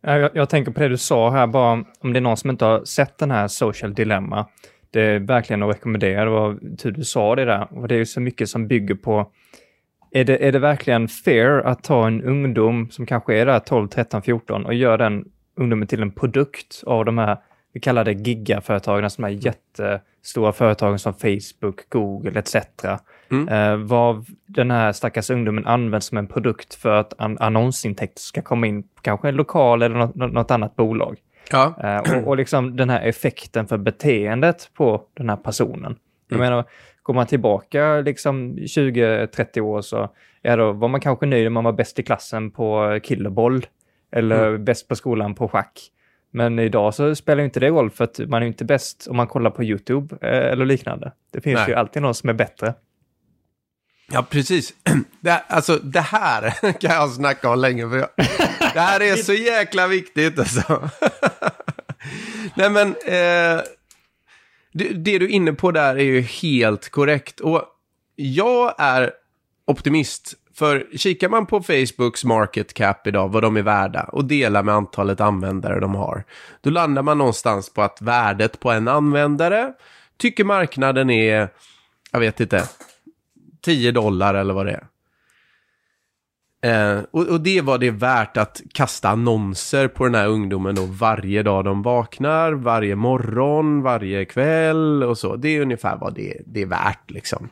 [0.00, 2.64] Jag, jag, tänker på det du sa här, bara om det är någon som inte
[2.64, 4.46] har sett den här Social Dilemma.
[4.90, 7.68] Det är verkligen att rekommendera, det var tur du sa det där.
[7.70, 9.30] Och det är ju så mycket som bygger på,
[10.10, 13.88] är det, är det verkligen fair att ta en ungdom som kanske är där 12,
[13.88, 17.36] 13, 14 och göra den ungdomen till en produkt av de här,
[17.72, 22.56] vi kallar det gigaföretagen, alltså de här jättestora företagen som Facebook, Google etc.
[23.30, 23.48] Mm.
[23.48, 28.42] Eh, vad den här stackars ungdomen används som en produkt för att an annonsintäkter ska
[28.42, 31.18] komma in, kanske en lokal eller något, något annat bolag.
[31.50, 31.74] Ja.
[31.82, 35.96] Eh, och, och liksom den här effekten för beteendet på den här personen.
[36.28, 36.50] Jag mm.
[36.50, 36.64] menar,
[37.02, 40.08] går man tillbaka liksom 20-30 år så
[40.42, 43.66] ja, då var man kanske nöjd om man var bäst i klassen på killerboll
[44.14, 44.64] eller mm.
[44.64, 45.90] bäst på skolan på schack.
[46.30, 49.26] Men idag så spelar inte det roll för att man är inte bäst om man
[49.26, 51.12] kollar på YouTube eh, eller liknande.
[51.32, 51.68] Det finns Nej.
[51.68, 52.74] ju alltid någon som är bättre.
[54.12, 54.74] Ja, precis.
[55.20, 56.50] Det, alltså, det här
[56.80, 57.88] kan jag snacka om länge.
[57.88, 58.08] För jag,
[58.74, 60.90] det här är så jäkla viktigt alltså.
[62.54, 63.62] Nej, men eh,
[64.72, 67.40] det, det, du är inne på där är ju helt korrekt.
[67.40, 67.64] Och
[68.16, 69.12] jag är
[69.66, 70.34] optimist.
[70.54, 74.74] För kikar man på Facebooks market cap idag, vad de är värda, och delar med
[74.74, 76.24] antalet användare de har,
[76.60, 79.72] då landar man någonstans på att värdet på en användare
[80.16, 81.48] tycker marknaden är,
[82.12, 82.68] jag vet inte,
[83.64, 84.86] 10 dollar eller vad det är.
[86.64, 90.84] Eh, och, och, det var det värt att kasta annonser på den här ungdomen då
[90.84, 95.36] varje dag de vaknar, varje morgon, varje kväll och så.
[95.36, 97.48] Det är ungefär vad det, det är värt liksom.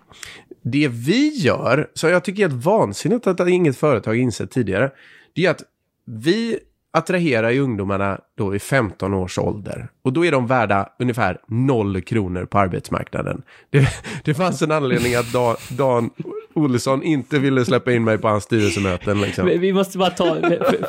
[0.63, 4.91] Det vi gör, så jag tycker det är helt vansinnigt att inget företag insett tidigare,
[5.35, 5.63] det är att
[6.05, 6.59] vi
[6.93, 9.89] attraherar ju ungdomarna då i 15 års ålder.
[10.03, 13.43] Och då är de värda ungefär 0 kronor på arbetsmarknaden.
[13.71, 13.89] Det,
[14.25, 16.11] det fanns en anledning att Dan, Dan
[16.55, 19.21] Olsson inte ville släppa in mig på hans styrelsemöten.
[19.21, 19.47] Liksom.
[19.47, 20.35] Vi måste bara ta,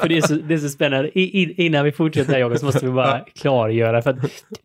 [0.02, 1.19] för det är så, det är så spännande.
[1.19, 4.02] I, innan vi fortsätter här Jakob så måste vi bara klargöra.
[4.02, 4.15] För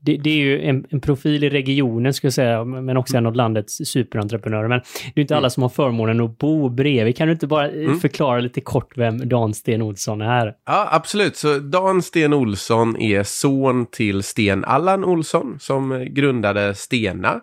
[0.00, 3.26] det, det är ju en, en, profil i regionen skulle jag säga, men också en
[3.26, 4.68] av landets superentreprenörer.
[4.68, 4.80] Men
[5.14, 7.16] det är inte alla som har förmånen att bo bredvid.
[7.16, 8.00] Kan du inte bara mm.
[8.00, 10.54] förklara lite kort vem Dan Sten Olsson är?
[10.66, 11.37] Ja, absolut.
[11.37, 17.40] Så Dan Sten Olsson är son till Sten Allan Olsson som grundade Stena.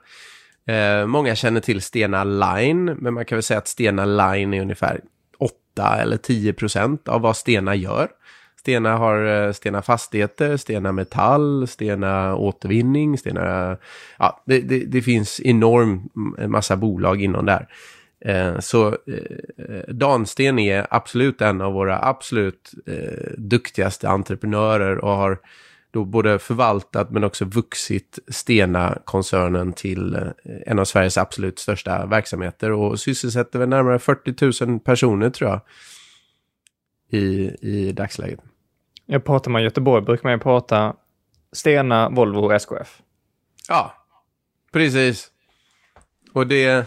[0.67, 4.61] Eh, många känner till Stena Line, men man kan väl säga att Stena Line är
[4.61, 5.01] ungefär
[5.37, 8.07] 8 eller 10 procent av vad Stena gör.
[8.59, 13.77] Stena har eh, Stena Fastigheter, Stena Metall, Stena Återvinning, Stena...
[14.19, 16.09] Ja, det, det, det finns enorm
[16.47, 17.67] massa bolag inom där.
[18.25, 25.39] Eh, så eh, Dansten är absolut en av våra absolut eh, duktigaste entreprenörer och har
[25.95, 30.21] då både förvaltat men också vuxit Stena-koncernen till eh,
[30.65, 35.61] en av Sveriges absolut största verksamheter och sysselsätter väl närmare 40 000 personer tror jag
[37.21, 38.39] i, i dagsläget.
[39.05, 40.95] Jag pratar med Göteborg brukar man ju prata
[41.51, 43.01] Stena, Volvo och SKF.
[43.69, 43.93] Ja,
[44.73, 45.27] precis.
[46.33, 46.85] Och det,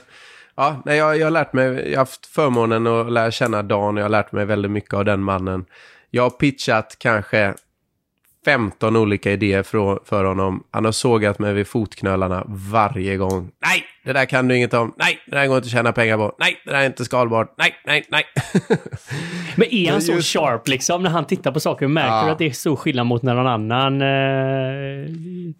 [0.54, 3.94] ja, nej, jag, jag har lärt mig, jag har haft förmånen att lära känna Dan
[3.94, 5.64] och jag har lärt mig väldigt mycket av den mannen.
[6.10, 7.54] Jag har pitchat kanske
[8.48, 10.64] 15 olika idéer för, för honom.
[10.70, 13.50] Han har sågat mig vid fotknölarna varje gång.
[13.66, 14.94] Nej, det där kan du inget om.
[14.96, 16.36] Nej, det där går inte att tjäna pengar på.
[16.38, 17.54] Nej, det där är inte skalbart.
[17.58, 18.24] Nej, nej, nej.
[19.56, 20.32] Men är han så just...
[20.32, 21.88] sharp liksom när han tittar på saker?
[21.88, 22.24] Märker ja.
[22.24, 25.06] du att det är så skillnad mot när någon annan eh,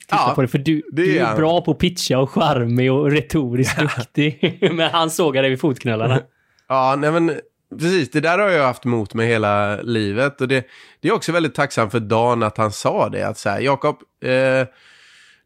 [0.01, 0.49] tittar ja, på det?
[0.49, 4.59] För du, det du är, är bra på att pitcha och charmig och retoriskt duktig.
[4.73, 6.21] Men han sågar dig vid fotknölarna.
[6.71, 7.33] Ja, nej men
[7.71, 10.41] Precis, det där har jag haft emot mig hela livet.
[10.41, 10.67] Och det,
[11.01, 13.23] det är också väldigt tacksam för Dan att han sa det.
[13.23, 14.69] Att så här, Jakob, eh,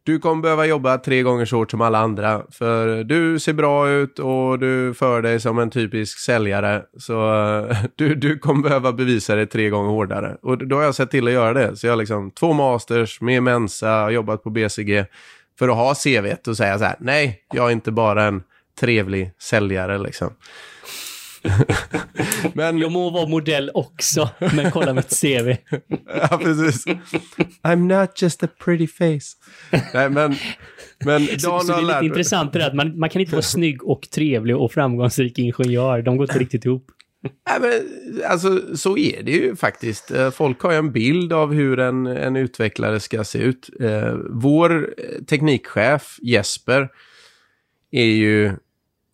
[0.05, 2.43] du kommer behöva jobba tre gånger så hårt som alla andra.
[2.51, 6.83] För du ser bra ut och du för dig som en typisk säljare.
[6.97, 10.37] Så eh, du, du kommer behöva bevisa det tre gånger hårdare.
[10.41, 11.75] Och då har jag sett till att göra det.
[11.75, 15.05] Så jag har liksom två masters med Mensa, har jobbat på BCG.
[15.59, 18.43] För att ha CV och säga så här, nej, jag är inte bara en
[18.79, 20.29] trevlig säljare liksom.
[22.53, 22.77] men...
[22.77, 25.57] Jag må vara modell också, men kolla mitt CV.
[26.29, 26.85] ja, precis.
[27.63, 29.37] I'm not just a pretty face.
[29.93, 30.35] Nej, men...
[31.05, 33.41] Men så, så det är lite intressant det där att man, man kan inte vara
[33.41, 36.01] snygg och trevlig och framgångsrik ingenjör.
[36.01, 36.85] De går inte riktigt ihop.
[37.49, 37.71] Nej, men,
[38.31, 40.11] alltså, så är det ju faktiskt.
[40.11, 43.69] Eh, folk har ju en bild av hur en, en utvecklare ska se ut.
[43.79, 44.93] Eh, vår
[45.25, 46.89] teknikchef Jesper
[47.91, 48.51] är ju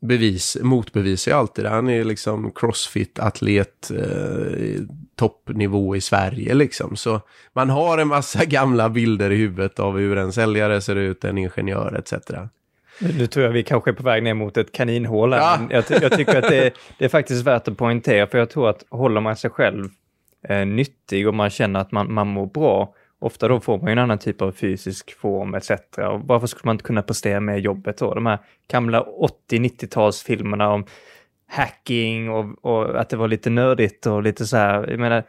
[0.02, 1.70] bevis, motbevisar ju alltid det.
[1.70, 4.84] Han är liksom crossfit-atlet, eh,
[5.16, 6.96] toppnivå i Sverige liksom.
[6.96, 7.22] Så
[7.54, 11.38] man har en massa gamla bilder i huvudet av hur en säljare ser ut, en
[11.38, 12.30] ingenjör etc.
[13.00, 15.40] Nu tror jag vi kanske är på väg ner mot ett kaninhål här.
[15.40, 15.84] Ja.
[15.90, 18.70] Jag, jag, tycker att det är, det är, faktiskt värt att poängtera, för jag tror
[18.70, 19.90] att håller man sig själv
[20.50, 23.92] eh, nyttig och man känner att man, man mår bra, ofta då får man ju
[23.92, 25.72] en annan typ av fysisk form etc.
[25.98, 28.14] Och varför skulle man inte kunna prestera med jobbet då?
[28.14, 28.40] De här
[28.72, 29.06] gamla
[29.52, 30.86] 80-90-talsfilmerna om
[31.48, 35.24] hacking och, och, att det var lite nördigt och lite så här, jag menar,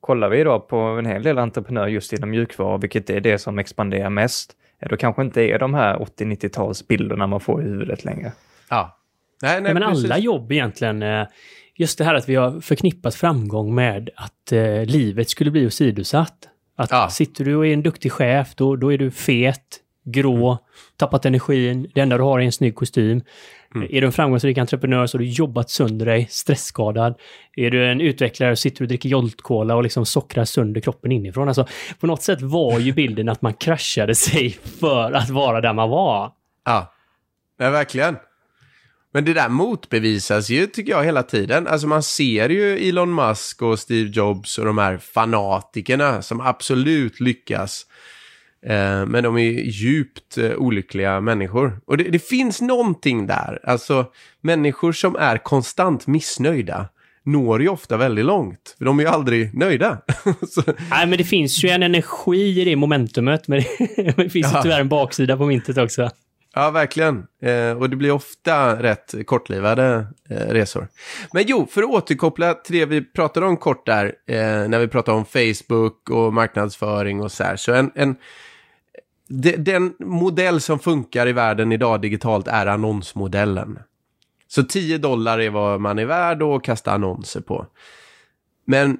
[0.00, 3.58] kollar vi då på en hel del entreprenörer just inom mjukvara, vilket är det som
[3.58, 4.52] expanderar mest,
[4.90, 8.32] då kanske inte är de här 80-90-talsbilderna man får i huvudet längre.
[8.70, 8.98] Ja.
[9.42, 10.04] Nej, nej, men precis.
[10.04, 11.26] alla jobb egentligen, eh,
[11.74, 16.48] just det här att vi har förknippat framgång med att eh, livet skulle bli åsidosatt.
[16.78, 17.08] Att ja.
[17.10, 20.58] sitter du och är en duktig chef, då, då är du fet, grå, mm.
[20.96, 23.22] tappat energin, det enda du har är en snygg kostym.
[23.74, 23.88] Mm.
[23.90, 27.14] Är du en framgångsrik entreprenör så har du jobbat sönder dig, stressskadad.
[27.56, 31.12] Är du en utvecklare så sitter du och dricker Jolt-Cola och liksom sockrar sönder kroppen
[31.12, 31.48] inifrån.
[31.48, 31.66] Alltså,
[32.00, 35.90] på något sätt var ju bilden att man kraschade sig för att vara där man
[35.90, 36.32] var.
[36.64, 36.92] Ja,
[37.58, 38.16] ja verkligen.
[39.12, 41.66] Men det där motbevisas ju, tycker jag, hela tiden.
[41.66, 47.20] Alltså man ser ju Elon Musk och Steve Jobs och de här fanatikerna som absolut
[47.20, 47.86] lyckas.
[48.66, 51.80] Eh, men de är djupt eh, olyckliga människor.
[51.86, 53.60] Och det, det, finns någonting där.
[53.64, 54.06] Alltså
[54.40, 56.88] människor som är konstant missnöjda
[57.24, 58.74] når ju ofta väldigt långt.
[58.78, 59.98] För de är ju aldrig nöjda.
[60.90, 63.48] Nej, men det finns ju en energi i det momentumet.
[63.48, 63.62] Men
[64.16, 64.58] det finns ja.
[64.58, 66.10] ju tyvärr en baksida på myntet också.
[66.58, 67.26] Ja, verkligen.
[67.42, 70.88] Eh, och det blir ofta rätt kortlivade eh, resor.
[71.32, 74.88] Men jo, för att återkoppla till det vi pratade om kort där, eh, när vi
[74.88, 77.56] pratade om Facebook och marknadsföring och så här.
[77.56, 78.16] Så en, en
[79.28, 83.78] de, den modell som funkar i världen idag digitalt är annonsmodellen.
[84.48, 87.66] Så 10 dollar är vad man är värd att kasta annonser på.
[88.64, 88.98] Men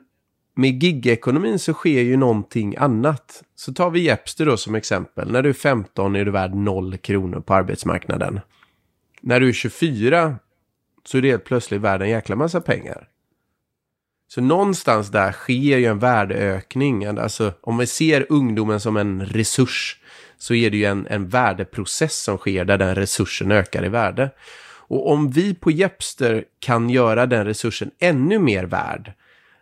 [0.59, 3.43] med gigekonomin så sker ju någonting annat.
[3.55, 5.33] Så tar vi Jepster då som exempel.
[5.33, 8.41] När du är 15 är du värd 0 kronor på arbetsmarknaden.
[9.21, 10.37] När du är 24
[11.05, 13.09] så är du helt plötsligt värd en jäkla massa pengar.
[14.29, 17.05] Så någonstans där sker ju en värdeökning.
[17.05, 20.01] Alltså om vi ser ungdomen som en resurs
[20.39, 24.31] så är det ju en, en värdeprocess som sker där den resursen ökar i värde.
[24.89, 29.13] Och om vi på Jepster kan göra den resursen ännu mer värd,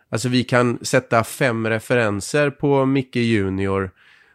[0.09, 3.91] alltså vi kan sätta fem referenser på Micke Junior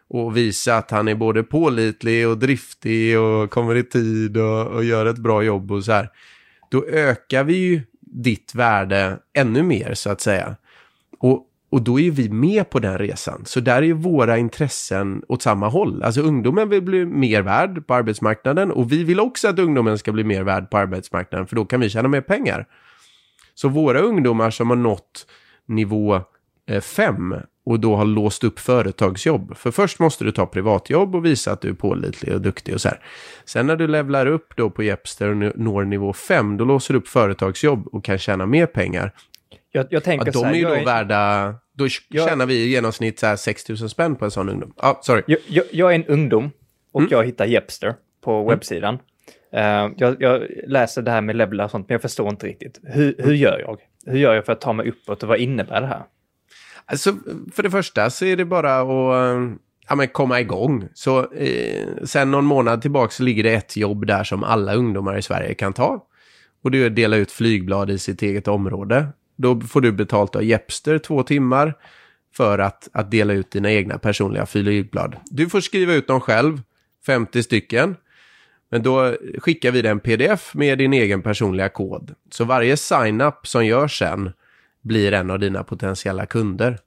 [0.07, 4.83] och visa att han är både pålitlig och driftig och kommer i tid och, och
[4.83, 6.09] gör ett bra jobb och så här.
[6.71, 10.55] Då ökar vi ju ditt värde ännu mer så att säga.
[11.19, 13.45] Och, och då är vi med på den resan.
[13.45, 16.03] Så där är ju våra intressen åt samma håll.
[16.03, 20.11] Alltså ungdomen vill bli mer värd på arbetsmarknaden och vi vill också att ungdomen ska
[20.11, 22.67] bli mer värd på arbetsmarknaden för då kan vi tjäna mer pengar.
[23.55, 25.27] Så våra ungdomar som har nått
[25.67, 26.21] nivå
[26.81, 29.57] 5 eh, och då har låst upp företagsjobb.
[29.57, 32.81] För först måste du ta privatjobb och visa att du är pålitlig och duktig och
[32.81, 32.99] så här.
[33.45, 36.99] Sen när du levlar upp då på Jepster och når nivå 5, då låser du
[36.99, 39.13] upp företagsjobb och kan tjäna mer pengar.
[39.71, 42.45] Jag, jag tänker ja, de så här, är ju då är, värda, då jag, tjänar
[42.45, 44.73] vi i genomsnitt så här 6 000 spänn på en sån ungdom.
[44.77, 45.23] Ja, ah, sorry.
[45.27, 46.51] Jag, jag, jag, är en ungdom
[46.91, 47.11] och mm.
[47.11, 48.47] jag hittar Jepster på mm.
[48.47, 48.99] webbsidan.
[49.55, 52.79] Uh, jag, jag, läser det här med levlar och sånt, men jag förstår inte riktigt.
[52.83, 53.79] Hur, hur gör jag?
[54.05, 56.03] Hur gör jag för att ta mig uppåt och vad innebär det här?
[56.85, 57.15] Alltså,
[57.53, 59.55] för det första så är det bara att eh,
[59.89, 60.87] ja, men komma igång.
[60.93, 65.17] Så eh, sen någon månad tillbaka så ligger det ett jobb där som alla ungdomar
[65.17, 66.07] i Sverige kan ta.
[66.63, 69.07] Och det är att dela ut flygblad i sitt eget område.
[69.35, 71.73] Då får du betalt av Jepster två timmar
[72.35, 75.15] för att, att dela ut dina egna personliga flygblad.
[75.25, 76.61] Du får skriva ut dem själv,
[77.05, 77.95] 50 stycken.
[78.73, 82.15] Men då skickar vi dig en pdf med din egen personliga kod.
[82.31, 84.31] Så varje sign-up som görs sen
[84.81, 86.77] blir en av dina potentiella kunder.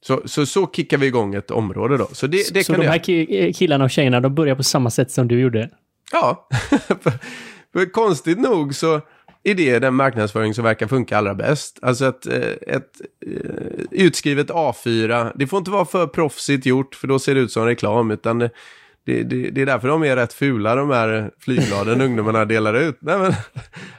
[0.00, 2.08] Så, så, så kickar vi igång ett område då.
[2.12, 3.54] Så, det, det så de här jag...
[3.54, 5.70] killarna och tjejerna, de börjar på samma sätt som du gjorde?
[6.12, 6.48] Ja,
[7.72, 9.00] för konstigt nog så
[9.42, 11.78] är det den marknadsföring som verkar funka allra bäst.
[11.82, 17.08] Alltså ett, eh, ett, eh, utskrivet A4, det får inte vara för proffsigt gjort för
[17.08, 18.48] då ser det ut som reklam utan
[19.04, 22.98] det, det, är därför de är rätt fula de här flygbladen ungdomarna delar ut.
[23.00, 23.32] Nej, men,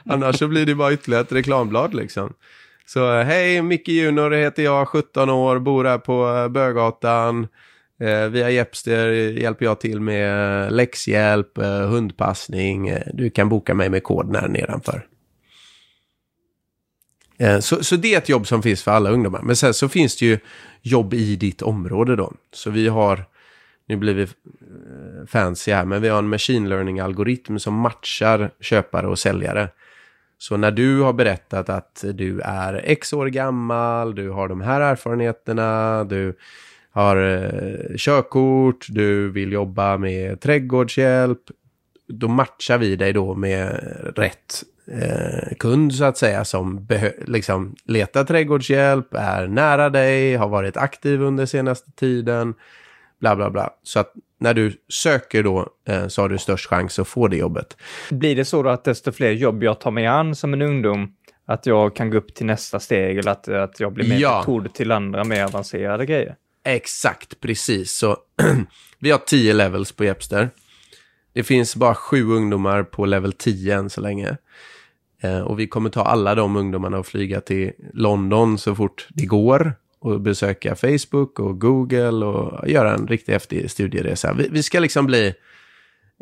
[0.14, 2.32] annars så blir det bara ytterligare ett reklamblad liksom.
[2.86, 7.46] Så hej, Micke Junior heter jag, 17 år, bor här på Bögatan.
[8.00, 12.88] Eh, via Jepster hjälper jag till med läxhjälp, eh, hundpassning.
[12.88, 15.06] Eh, du kan boka mig med koden här nedanför.
[17.38, 19.42] Eh, så, så det är ett jobb som finns för alla ungdomar.
[19.42, 20.38] Men sen så finns det ju
[20.82, 22.32] jobb i ditt område då.
[22.52, 23.24] Så vi har
[23.86, 29.06] nu blir vi eh, fancy här, men vi har en machine learning-algoritm som matchar köpare
[29.06, 29.68] och säljare.
[30.38, 34.80] Så när du har berättat att du är x år gammal, du har de här
[34.80, 36.34] erfarenheterna, du
[36.90, 41.40] har eh, körkort, du vill jobba med trädgårdshjälp,
[42.08, 43.80] då matchar vi dig då med
[44.16, 46.88] rätt eh, kund så att säga som
[47.26, 52.54] liksom letar trädgårdshjälp, är nära dig, har varit aktiv under senaste tiden
[53.24, 53.70] bla bla bla.
[53.82, 57.36] Så att när du söker då eh, så har du störst chans att få det
[57.36, 57.76] jobbet.
[58.10, 61.12] Blir det så då att desto fler jobb jag tar mig an som en ungdom,
[61.46, 64.38] att jag kan gå upp till nästa steg eller att, att jag blir mer ja.
[64.38, 66.36] metod till andra mer avancerade grejer?
[66.64, 67.92] Exakt, precis.
[67.92, 68.16] Så
[68.98, 70.50] vi har tio levels på Jepster.
[71.32, 74.36] Det finns bara sju ungdomar på level 10 än så länge.
[75.22, 79.26] Eh, och vi kommer ta alla de ungdomarna och flyga till London så fort det
[79.26, 79.74] går
[80.04, 84.32] och besöka Facebook och Google och göra en riktigt häftig studieresa.
[84.32, 85.34] Vi, vi ska liksom bli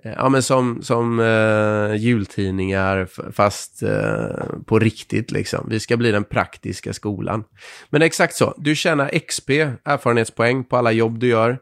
[0.05, 5.67] eh, ja, men som, som eh, jultidningar fast eh, på riktigt liksom.
[5.71, 7.45] Vi ska bli den praktiska skolan.
[7.91, 9.51] Men exakt så, du tjänar XP,
[9.85, 11.59] erfarenhetspoäng på alla jobb du gör.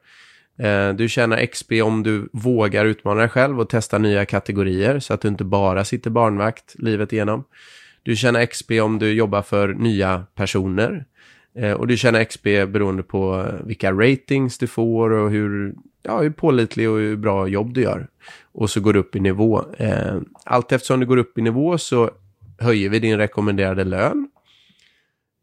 [0.59, 5.15] Eh, du tjänar XP om du vågar utmana dig själv och testa nya kategorier så
[5.15, 7.45] att du inte bara sitter barnvakt livet igenom.
[8.03, 11.05] Du tjänar XP om du jobbar för nya personer.
[11.55, 16.31] Eh, och du tjänar XP beroende på vilka ratings du får och hur, ja, hur
[16.31, 18.09] pålitlig och hur bra jobb du gör.
[18.53, 19.65] Och så går du upp i nivå.
[19.79, 22.11] Eh, allt eftersom du går upp i nivå så
[22.59, 24.31] höjer vi din rekommenderade lön.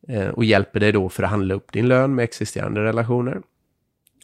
[0.07, 3.41] Eh, och hjälper dig då för att handla upp din lön med existerande relationer.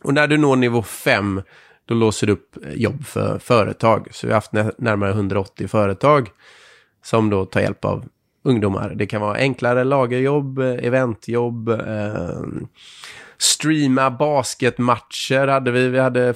[0.04, 1.42] Och när du når nivå 5
[1.86, 4.08] då låser du upp eh, jobb för företag.
[4.12, 6.30] Så vi har haft närmare 180 företag
[7.04, 8.06] som då tar hjälp av
[8.44, 8.94] ungdomar.
[8.96, 12.42] Det kan vara enklare lagerjobb, eh, eventjobb, eh,
[13.38, 15.90] streama basketmatcher hade vi.
[15.90, 16.34] Vi hade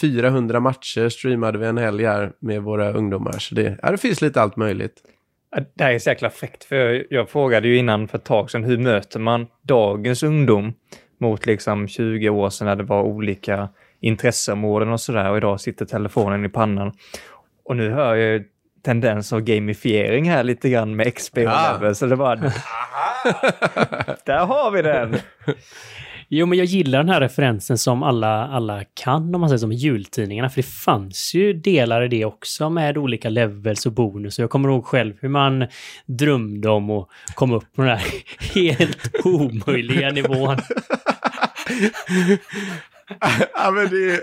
[0.00, 3.38] 400 matcher streamade vi en helg här med våra ungdomar.
[3.38, 4.94] Så det, ja, det finns lite allt möjligt.
[5.74, 8.50] Det här är så jäkla fräckt, för jag, jag frågade ju innan för ett tag
[8.50, 10.72] sedan, hur möter man dagens ungdom
[11.20, 13.68] mot liksom 20 år sedan när det var olika
[14.00, 16.92] intresseområden och sådär och idag sitter telefonen i pannan.
[17.64, 18.44] Och nu hör jag
[18.84, 21.72] tendens av gamifiering här lite grann med XP och Ja.
[21.72, 22.36] level, så det var...
[24.26, 25.16] Där har vi den!
[26.32, 29.72] Jo, men jag gillar den här referensen som alla, alla kan, om man säger som
[29.72, 30.50] jultidningarna.
[30.50, 34.38] För det fanns ju delar i det också med olika levels och bonus.
[34.38, 35.66] Jag kommer ihåg själv hur man
[36.06, 38.06] drömde om att komma upp på den här
[38.54, 40.56] helt omöjliga nivån.
[43.54, 44.20] ja, men det, är-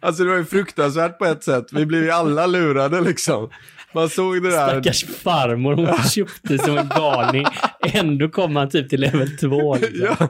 [0.00, 1.64] alltså det var ju fruktansvärt på ett sätt.
[1.72, 3.50] Vi blev ju alla lurade liksom.
[3.94, 4.68] Man såg det där.
[4.68, 7.46] Stackars farmor, hon köpte som en galning.
[7.92, 9.74] Ändå kom man typ till level 2.
[9.76, 10.16] Liksom.
[10.20, 10.28] Ja.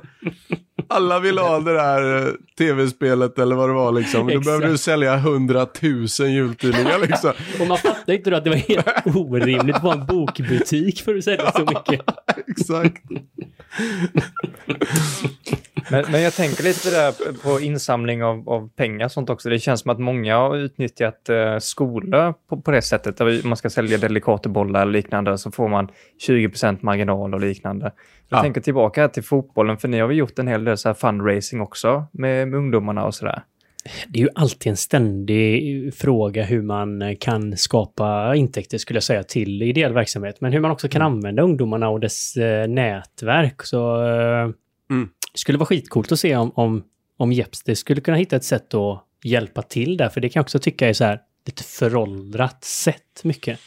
[0.89, 4.27] Alla ville ha det där eh, tv-spelet eller vad det var liksom.
[4.27, 4.45] Då Exakt.
[4.47, 7.33] behövde du sälja hundratusen jultidningar liksom.
[7.61, 8.87] Och man fattade inte då att det var helt
[9.17, 12.01] orimligt att vara en bokbutik för att sälja så mycket.
[12.49, 13.03] Exakt.
[15.91, 17.13] Men, men jag tänker lite där
[17.43, 19.49] på insamling av, av pengar och sånt också.
[19.49, 23.17] Det känns som att många har utnyttjat eh, skolor på, på det sättet.
[23.17, 25.89] Där man ska sälja Delicatobollar eller liknande så får man
[26.29, 27.93] 20% marginal och liknande.
[28.29, 28.43] Jag Ja.
[28.43, 32.05] tänker tillbaka till fotbollen, för ni har väl gjort en hel del så fundraising också
[32.13, 33.43] med, med ungdomarna och sådär.
[34.09, 39.23] Det är ju alltid en ständig fråga hur man kan skapa intäkter, skulle jag säga,
[39.23, 40.37] till ideell verksamhet.
[40.41, 43.63] Men hur man också kan använda ungdomarna och dess eh, nätverk.
[43.63, 44.55] Så eh, Mm
[45.33, 46.85] det skulle vara skitcoolt att se om, om,
[47.17, 50.09] om Jepster skulle kunna hitta ett sätt att hjälpa till där.
[50.09, 53.61] För det kan jag också tycka är så här lite föråldrat sätt mycket.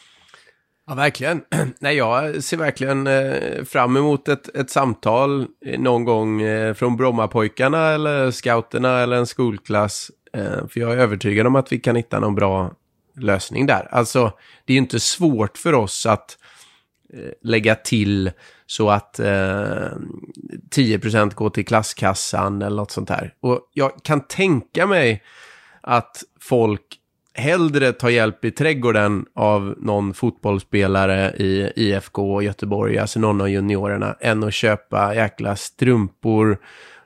[0.88, 1.43] Ja, verkligen.
[1.80, 6.97] Nej, jag ser verkligen eh, fram emot ett, ett samtal eh, någon gång eh, från
[6.97, 10.11] Brommapojkarna eller scouterna eller en skolklass.
[10.34, 12.74] Eh, för jag är övertygad om att vi kan hitta någon bra
[13.16, 13.88] lösning där.
[13.91, 14.32] Alltså,
[14.66, 16.38] det är ju inte svårt för oss att
[17.14, 18.32] eh, lägga till
[18.74, 19.26] så att eh,
[20.76, 23.34] 10% går till klasskassan eller något sånt här.
[23.41, 25.24] Och jag kan tänka mig
[25.82, 26.82] att folk
[27.34, 34.15] hellre tar hjälp i trädgården av någon fotbollsspelare i IFK Göteborg, alltså någon av juniorerna,
[34.19, 36.57] än att köpa jäkla strumpor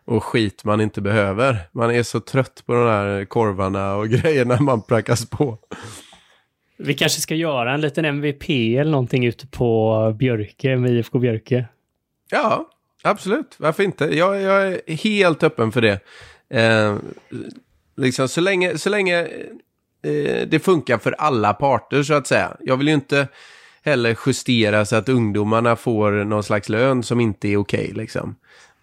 [0.05, 1.59] och skit man inte behöver.
[1.71, 5.57] Man är så trött på de här korvarna och grejerna man prackas på.
[6.77, 11.65] Vi kanske ska göra en liten MVP eller någonting ute på Björke med IFK Björke.
[12.29, 12.69] Ja,
[13.03, 13.55] absolut.
[13.57, 14.05] Varför inte?
[14.05, 15.99] Jag, jag är helt öppen för det.
[16.49, 16.97] Eh,
[17.97, 19.19] liksom, så länge, så länge
[20.03, 22.57] eh, det funkar för alla parter, så att säga.
[22.59, 23.27] Jag vill ju inte
[23.83, 28.35] heller justera så att ungdomarna får någon slags lön som inte är okej, liksom.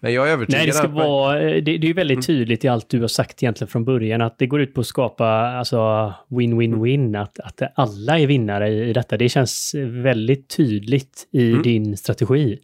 [0.05, 1.39] Men jag är övertygad Nej, det ska vara...
[1.39, 4.37] Det, det är ju väldigt tydligt i allt du har sagt egentligen från början att
[4.39, 8.93] det går ut på att skapa alltså win-win-win, att, att alla är vinnare i, i
[8.93, 9.17] detta.
[9.17, 11.63] Det känns väldigt tydligt i Mm.
[11.63, 12.59] din strategi.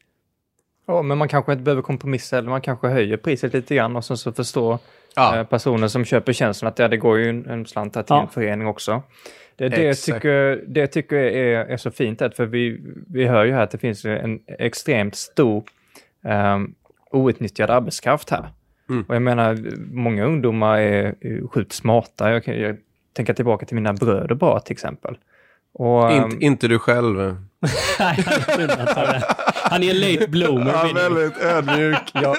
[0.88, 4.06] Ja, men man kanske inte behöver kompromissa eller man kanske höjer priset lite grann och
[4.06, 4.80] sen så förstår
[5.16, 5.38] Ja.
[5.38, 8.22] eh, personen som köper tjänsten att ja, det går ju en, en slant till Ja.
[8.22, 9.04] en förening också.
[9.56, 10.18] Det, det, Exakt.
[10.18, 13.64] tycker, det tycker jag är, är så fint, att för vi, vi hör ju här
[13.64, 15.64] att det finns en extremt stor
[16.56, 16.76] um,
[17.12, 18.50] outnyttjad arbetskraft här.
[18.90, 19.06] Mm.
[19.08, 19.58] Och jag menar,
[19.94, 22.32] många ungdomar är, sjukt smarta.
[22.32, 22.78] Jag, jag
[23.14, 25.18] tänker tillbaka till mina bröder bara till exempel.
[25.74, 27.18] Och, ehm, Inte, inte du själv.
[28.00, 29.22] Nej, han är undantag.
[29.64, 30.72] Han är en late bloomer.
[30.72, 31.98] Ja, väldigt ödmjuk.
[32.14, 32.38] jag,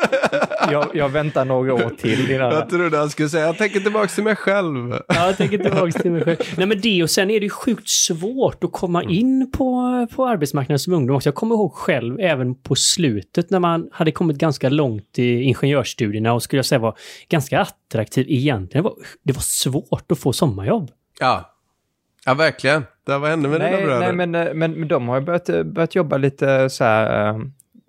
[0.71, 2.53] jag, jag väntar några år till innan...
[2.53, 4.91] Jag trodde han skulle säga, jag tänker tillbaka till mig själv.
[5.09, 6.37] Ja, jag tänker tillbaka till mig själv.
[6.57, 10.27] Nej, men det och sen är det ju sjukt svårt att komma in på, på
[10.27, 11.29] arbetsmarknaden som ungdom också.
[11.29, 16.33] Jag kommer ihåg själv, även på slutet, när man hade kommit ganska långt i ingenjörsstudierna
[16.33, 16.99] och skulle jag säga var
[17.29, 18.85] ganska attraktiv egentligen.
[18.85, 20.91] Det var, det var svårt att få sommarjobb.
[21.21, 21.52] Ja,
[22.27, 22.85] ja verkligen.
[23.07, 24.01] Det var hände med dina Nej, bröder?
[24.01, 27.29] nej men, eh, men, men de har ju börjat, eh, börjat jobba lite så här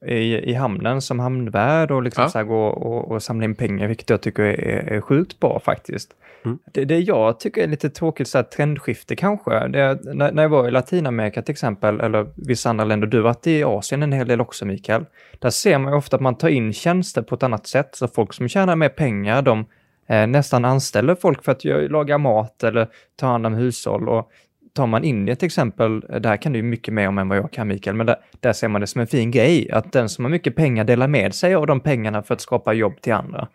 [0.05, 2.29] eh, i, i hamnen som hamnvärd och liksom Ja.
[2.29, 5.59] så här gå och, och samla in pengar, vilket jag tycker är, är sjukt bra
[5.59, 6.11] faktiskt.
[6.45, 6.59] Mm.
[6.71, 10.43] Det, det jag tycker är lite tråkigt så här trendskifte kanske, det är, när, när
[10.43, 14.03] jag var i Latinamerika till exempel, eller vissa andra länder, du har varit i Asien
[14.03, 15.05] en hel del också Mikael,
[15.39, 18.07] där ser man ju ofta att man tar in tjänster på ett annat sätt, så
[18.07, 19.65] folk som tjänar mer pengar, de
[20.07, 24.31] eh, nästan anställer folk för att laga mat eller ta hand om hushåll och
[24.73, 27.37] tar man Indien till exempel, det här kan du ju mycket mer om än vad
[27.37, 30.09] jag kan Mikael, men där, där ser man det som en fin grej, att den
[30.09, 33.13] som har mycket pengar delar med sig av de pengarna för att skapa jobb till
[33.13, 33.47] andra.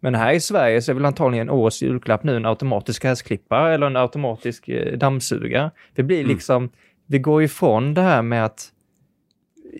[0.00, 3.86] Men här i Sverige så är väl antagligen årets julklapp nu en automatisk gräsklippare eller
[3.86, 5.70] en automatisk eh, dammsugare.
[5.94, 6.28] Det blir Mm.
[6.28, 6.70] liksom,
[7.06, 8.70] vi går ifrån det här med att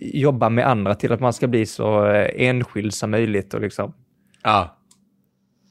[0.01, 3.93] jobba med andra till att man ska bli så eh, enskild som möjligt och liksom
[4.43, 4.77] Ja.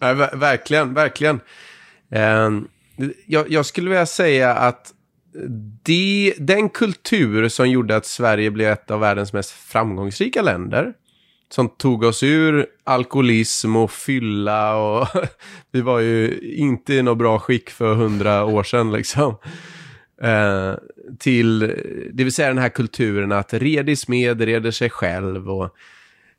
[0.04, 1.40] Nej, ver- verkligen, verkligen.
[2.10, 2.50] Eh,
[3.26, 4.92] jag, jag skulle vilja säga att
[5.82, 10.92] de, den kultur som gjorde att Sverige blev ett av världens mest framgångsrika länder,
[11.48, 15.08] som tog oss ur alkoholism och fylla och
[15.72, 19.36] vi var ju inte i något bra skick för hundra år sedan liksom.
[20.22, 20.74] Eh,
[21.18, 21.58] till,
[22.12, 25.74] det vill säga den här kulturen att redig smed reder sig själv och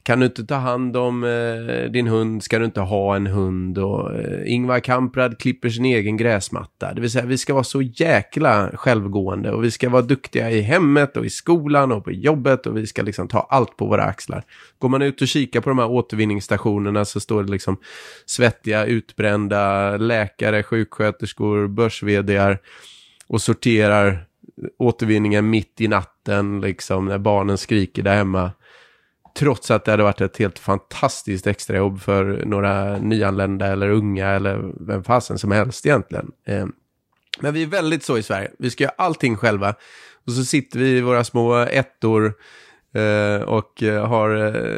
[0.05, 3.77] kan du inte ta hand om eh, din hund ska du inte ha en hund
[3.77, 6.93] och eh, Ingvar Kamprad klipper sin egen gräsmatta.
[6.93, 10.61] Det vill säga vi ska vara så jäkla självgående och vi ska vara duktiga i
[10.61, 14.03] hemmet och i skolan och på jobbet och vi ska liksom ta allt på våra
[14.03, 14.43] axlar.
[14.79, 17.77] Går man ut och kikar på de här återvinningsstationerna så står det liksom
[18.25, 22.03] svettiga, utbrända läkare, sjuksköterskor, börs
[23.27, 24.25] och sorterar
[24.77, 28.51] återvinningen mitt i natten liksom när barnen skriker där hemma.
[29.39, 34.71] Trots att det hade varit ett helt fantastiskt extrajobb för några nyanlända eller unga eller
[34.87, 36.31] vem fasen som helst egentligen.
[36.47, 36.65] Eh,
[37.39, 38.51] men vi är väldigt så i Sverige.
[38.59, 39.75] Vi ska göra allting själva.
[40.25, 42.33] Och så sitter vi i våra små ettor
[42.93, 44.29] eh, och eh, har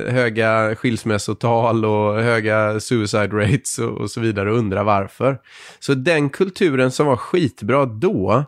[0.09, 5.39] höga skilsmässotal och höga suicide rates och så vidare och undrar varför.
[5.79, 8.45] Så den kulturen som var skitbra då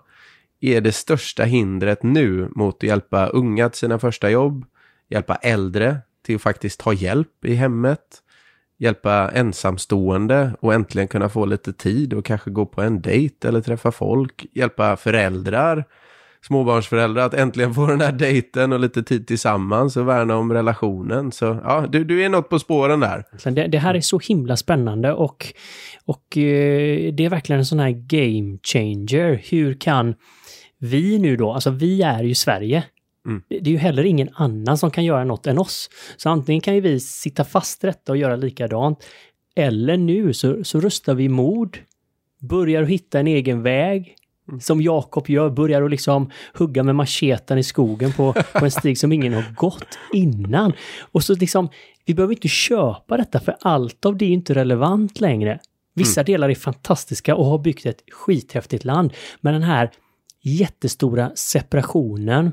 [0.62, 4.66] är det största hindret nu mot att hjälpa unga till sina första jobb,
[5.10, 8.00] hjälpa äldre till att faktiskt ta hjälp i hemmet,
[8.78, 13.62] hjälpa ensamstående och äntligen kunna få lite tid och kanske gå på en dejt eller
[13.62, 15.86] träffa folk, hjälpa föräldrar,
[16.42, 21.32] småbarnsföräldrar att äntligen få den här dejten och lite tid tillsammans och värna om relationen.
[21.32, 23.24] Så ja, du, du är något på spåren där.
[23.52, 25.46] Det, det här är så himla spännande och,
[26.06, 29.42] och eh, det är verkligen en sån här game changer.
[29.50, 30.16] Hur kan
[30.80, 32.84] vi nu då, alltså vi är ju Sverige.
[33.26, 33.42] Mm.
[33.50, 35.90] Det är ju heller ingen annan som kan göra något än oss.
[36.18, 39.06] Så antingen kan ju vi sitta fast rätta och göra likadant.
[39.56, 41.78] Eller nu så, så rustar vi mod,
[42.40, 44.16] börjar hitta en egen väg,
[44.48, 44.60] mm.
[44.60, 48.98] som Jakob gör, börjar att liksom hugga med macheten i skogen på, på en stig
[48.98, 50.74] som ingen har gått innan.
[51.12, 51.70] Och så liksom,
[52.06, 55.60] vi behöver inte köpa detta för allt av det är inte relevant längre.
[55.94, 56.26] Vissa mm.
[56.26, 59.14] delar är fantastiska och har byggt ett skithäftigt land.
[59.42, 59.92] Men den här
[60.42, 62.52] jättestora separationen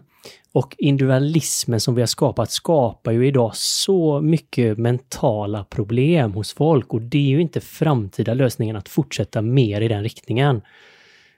[0.56, 6.94] och individualismen som vi har skapat skapar ju idag så mycket mentala problem hos folk
[6.94, 10.62] och det är ju inte framtida lösningen att fortsätta mer i den riktningen.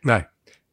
[0.03, 0.25] Nej,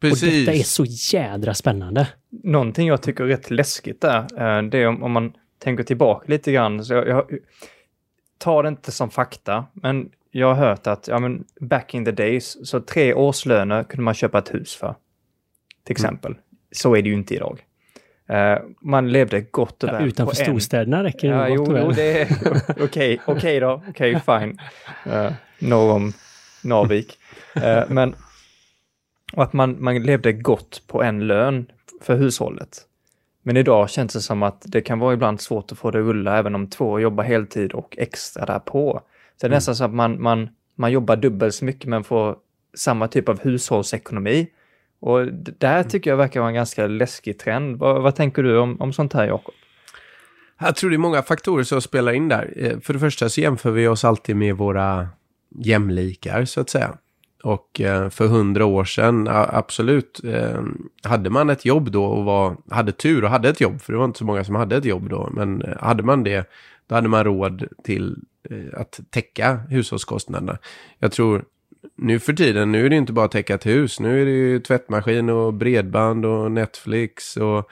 [0.01, 0.23] precis.
[0.23, 2.07] Och detta är så jädra spännande.
[2.43, 6.25] Någonting jag tycker är rätt läskigt där, eh, det är om, om man tänker tillbaka
[6.27, 6.85] lite grann.
[6.85, 7.25] Så jag, jag
[8.37, 12.11] tar det inte som fakta, men jag har hört att ja, men back in the
[12.11, 14.95] days, så tre årslöner kunde man köpa ett hus för
[15.83, 16.31] till exempel.
[16.31, 16.43] Mm.
[16.71, 17.64] Så är det ju inte idag.
[18.29, 20.01] Uh, man levde gott och väl.
[20.01, 21.83] Ja, utanför storstäderna räcker det ja, gott och väl.
[21.85, 22.27] Jo, det är
[22.69, 24.59] okej, okej okay då, okej, okay, fine.
[25.13, 26.13] Uh, norr om
[26.63, 27.17] Narvik.
[27.57, 28.15] Uh, men
[29.33, 31.65] och att man, man levde gott på en lön
[32.01, 32.81] för hushållet.
[33.43, 36.05] Men idag känns det som att det kan vara ibland svårt att få det att
[36.05, 39.01] rulla även om två jobbar heltid och extra därpå.
[39.37, 39.57] Så det är mm.
[39.57, 42.35] nästan så att man, man, man jobbar dubbelt så mycket men får
[42.73, 44.47] samma typ av hushållsekonomi
[44.99, 47.77] och där tycker jag verkar vara en ganska läskig trend.
[47.77, 49.53] Vad, vad tänker du om, om sånt här, Jakob?
[50.59, 52.53] Jag tror det är många faktorer som spelar in där.
[52.55, 55.07] Eh, för det första så jämför vi oss alltid med våra
[55.55, 56.97] jämlikar, så att säga.
[57.43, 60.61] Och eh, för hundra år sedan, absolut, eh,
[61.03, 63.99] hade man ett jobb då och var, hade tur och hade ett jobb, för det
[63.99, 66.49] var inte så många som hade ett jobb då, men hade man det,
[66.87, 68.17] då hade man råd till
[68.73, 70.57] att täcka hushållskostnaderna.
[70.99, 71.45] Jag tror
[71.97, 73.99] nu för tiden, nu är det inte bara att täcka ett hus.
[73.99, 77.69] Nu är det ju tvättmaskin och bredband och Netflix och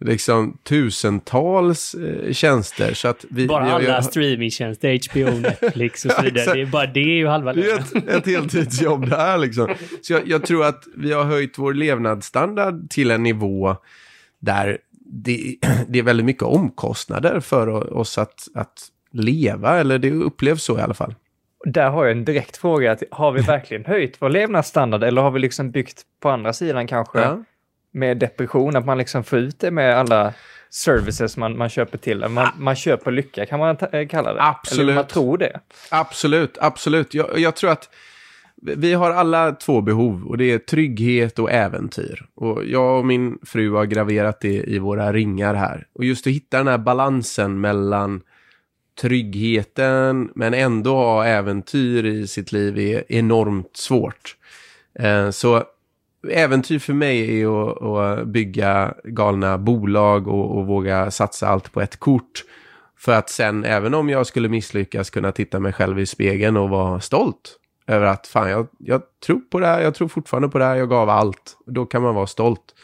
[0.00, 2.94] liksom tusentals eh, tjänster.
[2.94, 6.54] Så att vi, bara vi, alla jag, streamingtjänster, HBO, Netflix och så vidare.
[6.54, 9.74] det är bara det är ju halva Det är ett, ett heltidsjobb där liksom.
[10.02, 13.76] Så jag, jag, tror att vi har höjt vår levnadsstandard till en nivå
[14.38, 15.56] där det,
[15.88, 20.80] det är väldigt mycket omkostnader för oss att, att leva, eller det upplevs så i
[20.80, 21.14] alla fall.
[21.64, 22.96] Där har jag en direkt fråga.
[23.10, 27.20] Har vi verkligen höjt vår levnadsstandard eller har vi liksom byggt på andra sidan kanske
[27.20, 27.44] ja.
[27.92, 30.34] med depression, att man liksom får ut det med alla
[30.70, 32.18] services man, man köper till.
[32.18, 32.52] Man, ah.
[32.58, 34.42] man köper lycka kan man eh, kalla det.
[34.42, 34.82] Absolut.
[34.82, 35.60] Eller man tror det.
[35.90, 37.14] Absolut, absolut.
[37.14, 37.88] Jag, jag tror att
[38.62, 42.26] vi har alla två behov och det är trygghet och äventyr.
[42.34, 45.86] Och jag och min fru har graverat det i våra ringar här.
[45.92, 48.22] Och just att hitta den här balansen mellan
[49.00, 54.36] tryggheten men ändå ha äventyr i sitt liv är enormt svårt.
[54.98, 55.64] Eh, så
[56.28, 61.80] äventyr för mig är att, att bygga galna bolag och, och, våga satsa allt på
[61.80, 62.44] ett kort.
[62.98, 66.68] För att sen, även om jag skulle misslyckas, kunna titta mig själv i spegeln och
[66.68, 70.58] vara stolt över att fan, jag, jag tror på det här, jag tror fortfarande på
[70.58, 71.56] det här, jag gav allt.
[71.66, 72.74] Då kan man vara stolt.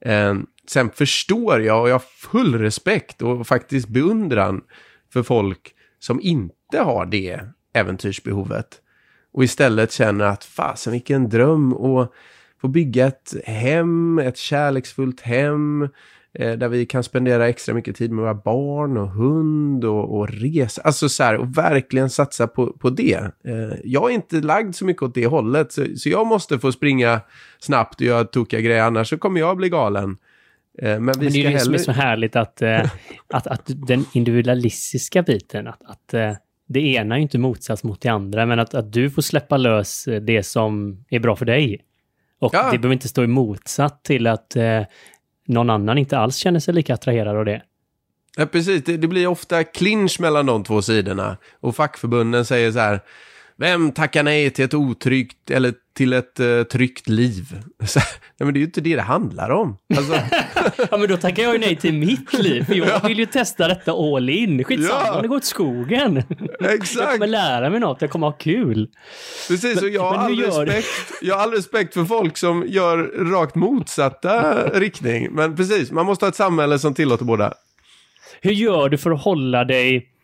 [0.00, 0.34] Eh,
[0.68, 4.62] sen förstår jag och jag har full respekt och faktiskt beundran
[5.16, 7.40] för folk som inte har det
[7.72, 8.66] äventyrsbehovet.
[9.32, 12.12] Och istället känner att fasen vilken dröm att
[12.60, 15.82] få bygga ett hem, ett kärleksfullt hem
[16.32, 20.28] eh, där vi kan spendera extra mycket tid med våra barn och hund och, och
[20.28, 20.82] resa.
[20.82, 23.20] Alltså så här, och verkligen satsa på, på det.
[23.44, 26.72] Eh, jag är inte lagd så mycket åt det hållet, så, så jag måste få
[26.72, 27.20] springa
[27.58, 30.16] snabbt och göra tokiga grejer, annars så kommer jag bli galen.
[30.78, 32.90] Eh, men, vi men det är ju det som är så härligt att, eh,
[33.28, 36.32] att, att den individualistiska biten, att, att eh,
[36.68, 39.56] det ena är ju inte motsats mot det andra, men att, att du får släppa
[39.56, 41.80] lös det som är bra för dig.
[42.38, 42.70] Och ja.
[42.72, 44.82] det behöver inte stå i motsatt till att eh,
[45.46, 47.62] någon annan inte alls känner sig lika attraherad av det.
[48.36, 48.84] Ja, precis.
[48.84, 51.36] Det, det, blir ofta clinch mellan de två sidorna.
[51.60, 53.00] Och fackförbunden säger så här,
[53.58, 57.44] vem tackar nej till ett otryggt eller till ett uh, tryggt liv?
[57.86, 59.76] Så, nej, men det är ju inte det det handlar om.
[59.96, 60.14] Alltså...
[60.90, 62.64] ja, men då tackar jag ju nej till mitt liv.
[62.64, 64.64] För jag vill ju testa detta all in.
[64.64, 65.14] Skitsamma ja.
[65.16, 66.22] om det går åt skogen.
[66.60, 66.96] Exakt.
[66.96, 68.88] Jag kommer lära mig något, jag kommer ha kul.
[69.48, 72.98] Precis, och jag har, all respekt, jag har all respekt för folk som gör
[73.32, 75.28] rakt motsatta riktning.
[75.32, 77.54] Men precis, man måste ha ett samhälle som tillåter båda.
[78.40, 80.15] Hur gör du för att hålla dig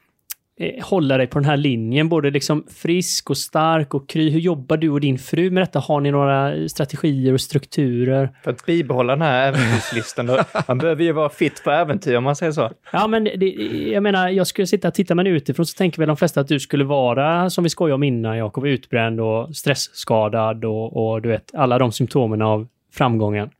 [0.82, 4.30] hålla dig på den här linjen, både liksom frisk och stark och kry.
[4.30, 5.78] Hur jobbar du och din fru med detta?
[5.78, 8.30] Har ni några strategier och strukturer?
[8.44, 10.38] För att bibehålla den här äventyrslistan, då,
[10.68, 12.70] man behöver ju vara fit för äventyr om man säger så.
[12.92, 13.46] Ja, men det,
[13.92, 16.48] jag menar, jag skulle sitta och titta man utifrån så tänker väl de flesta att
[16.48, 21.28] du skulle vara, som vi skojade om innan, Jakob, utbränd och stressskadad och, och du
[21.28, 23.50] vet, alla de symptomen av framgången.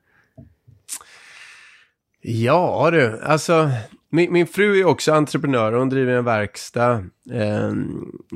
[2.21, 3.71] Ja du, alltså
[4.15, 5.73] min, min fru är också entreprenör.
[5.73, 6.93] Hon driver en verkstad
[7.33, 7.73] eh,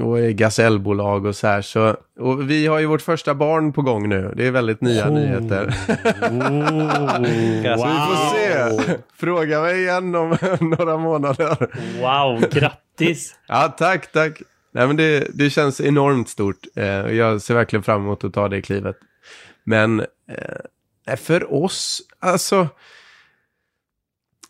[0.04, 1.62] och är gasellbolag och så här.
[1.62, 4.32] Så, och vi har ju vårt första barn på gång nu.
[4.36, 5.12] Det är väldigt nya oh.
[5.12, 5.66] nyheter.
[5.66, 5.96] oh,
[7.76, 8.98] så vi får se.
[9.16, 11.68] Fråga mig igen om några månader.
[12.00, 13.34] Wow, grattis!
[13.48, 14.42] ja, tack, tack.
[14.72, 16.66] Nej, men det, det känns enormt stort.
[16.76, 18.96] Eh, och jag ser verkligen fram emot att ta det klivet.
[19.64, 22.68] Men eh, för oss, alltså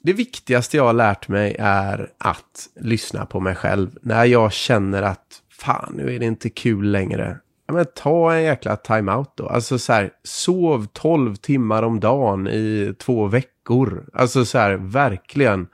[0.07, 3.99] det viktigaste jag har lärt mig är att lyssna på mig själv.
[4.03, 7.39] När jag känner att fan, nu är det inte kul längre.
[7.67, 9.49] Ja, men ta en jäkla timeout då.
[9.49, 14.07] Alltså så här, sov 12 timmar om dagen i två veckor.
[14.13, 15.67] Alltså så här, verkligen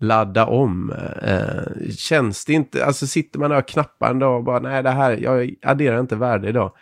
[0.00, 0.92] ladda om.
[1.22, 4.82] Eh, känns det inte, alltså sitter man där och knappar en dag och bara nej
[4.82, 6.72] det här, jag adderar inte värde idag.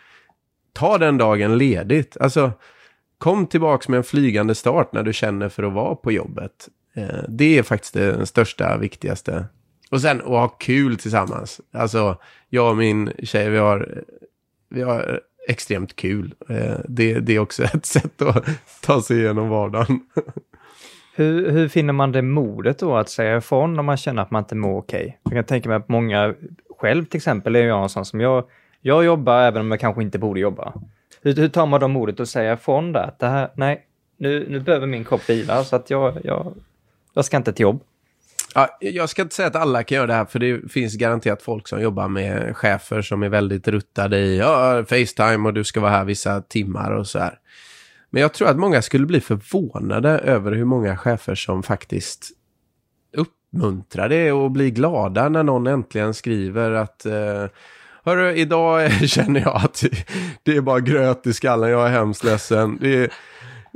[0.73, 2.17] Ta den dagen ledigt.
[2.19, 2.51] Alltså
[3.17, 6.69] kom tillbaks med en flygande start när du känner för att vara på jobbet.
[6.97, 9.45] Eh, det är faktiskt det största, viktigaste.
[9.91, 11.61] Och sen att ha kul tillsammans.
[11.71, 12.17] Alltså,
[12.49, 14.03] jag och min tjej, vi har,
[14.69, 16.33] vi har extremt kul.
[16.49, 18.45] Eh, det, det är också ett sätt att
[18.81, 19.99] ta sig igenom vardagen.
[21.15, 24.43] Hur, hur finner man det modet då att säga ifrån om man känner att man
[24.43, 24.99] inte mår okej?
[24.99, 25.13] Okay?
[25.23, 26.33] Jag kan tänka mig att många,
[26.79, 28.43] själv till exempel, är jag en sån som jag,
[28.81, 30.73] jag jobbar även om jag kanske inte borde jobba.
[31.21, 33.03] Hur, hur tar man då modet att säga ifrån där?
[33.03, 33.85] Att det här, nej,
[34.17, 36.53] nu, nu behöver min kropp vila så att jag, jag
[37.17, 37.83] jag ska inte till jobb.
[38.55, 41.41] Ja, jag ska inte säga att alla kan göra det här, för det finns garanterat
[41.41, 45.79] folk som jobbar med chefer som är väldigt ruttade i ja, Facetime och du ska
[45.79, 47.39] vara här vissa timmar och så här.
[48.09, 52.29] Men jag tror att många skulle bli förvånade över hur många chefer som faktiskt
[53.17, 57.45] uppmuntrar det och blir glada när någon äntligen skriver att eh,
[58.03, 59.83] Hörru, idag känner jag att
[60.43, 62.77] det är bara gröt i skallen, jag är hemskt ledsen.
[62.81, 63.09] Det är,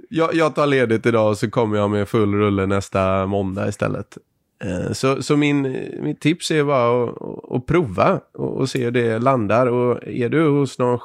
[0.09, 4.17] jag, jag tar ledigt idag och så kommer jag med full rulle nästa måndag istället.
[4.63, 5.61] Eh, så, så min,
[6.01, 9.67] mitt tips är bara att, att prova och, och, se hur det landar.
[9.67, 10.99] Och är du hos någon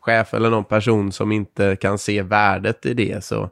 [0.00, 3.50] chef eller någon person som inte kan se värdet i det så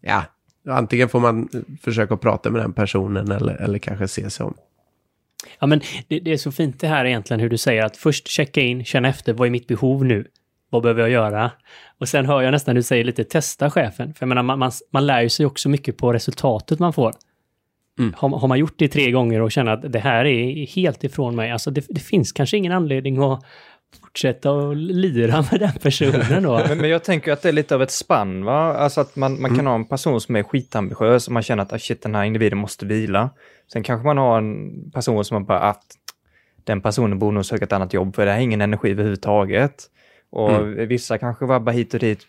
[0.00, 0.24] ja,
[0.68, 1.48] antingen får man
[1.82, 4.54] försöka prata med den personen eller, eller kanske se sig om.
[5.58, 8.28] Ja, men det, det, är så fint det här egentligen hur du säger att först
[8.28, 10.26] checka in, känna efter, vad är mitt behov nu?
[10.76, 11.50] Vad behöver jag göra?
[12.00, 14.14] Och sen hör jag nästan du säger lite testa chefen.
[14.14, 17.12] För jag menar, man, man, man lär ju sig också mycket på resultatet man får.
[17.98, 18.14] Mm.
[18.16, 21.36] Har, har, man gjort det tre gånger och känner att det här är helt ifrån
[21.36, 23.44] mig, alltså det, det finns kanske ingen anledning att
[24.00, 26.60] fortsätta att lira med den personen då.
[26.68, 28.74] men, men, jag tänker att det är lite av ett spann, va?
[28.74, 29.66] Alltså att man, man kan mm.
[29.66, 32.58] ha en person som är skitambitiös och man känner att ah, shit, den här individen
[32.58, 33.30] måste vila.
[33.72, 35.84] Sen kanske man har en person som man bara att
[36.64, 39.90] den personen borde nog söka ett annat jobb för det har ingen energi överhuvudtaget.
[40.36, 40.88] Och mm.
[40.88, 42.26] vissa kanske vabbar hit och dit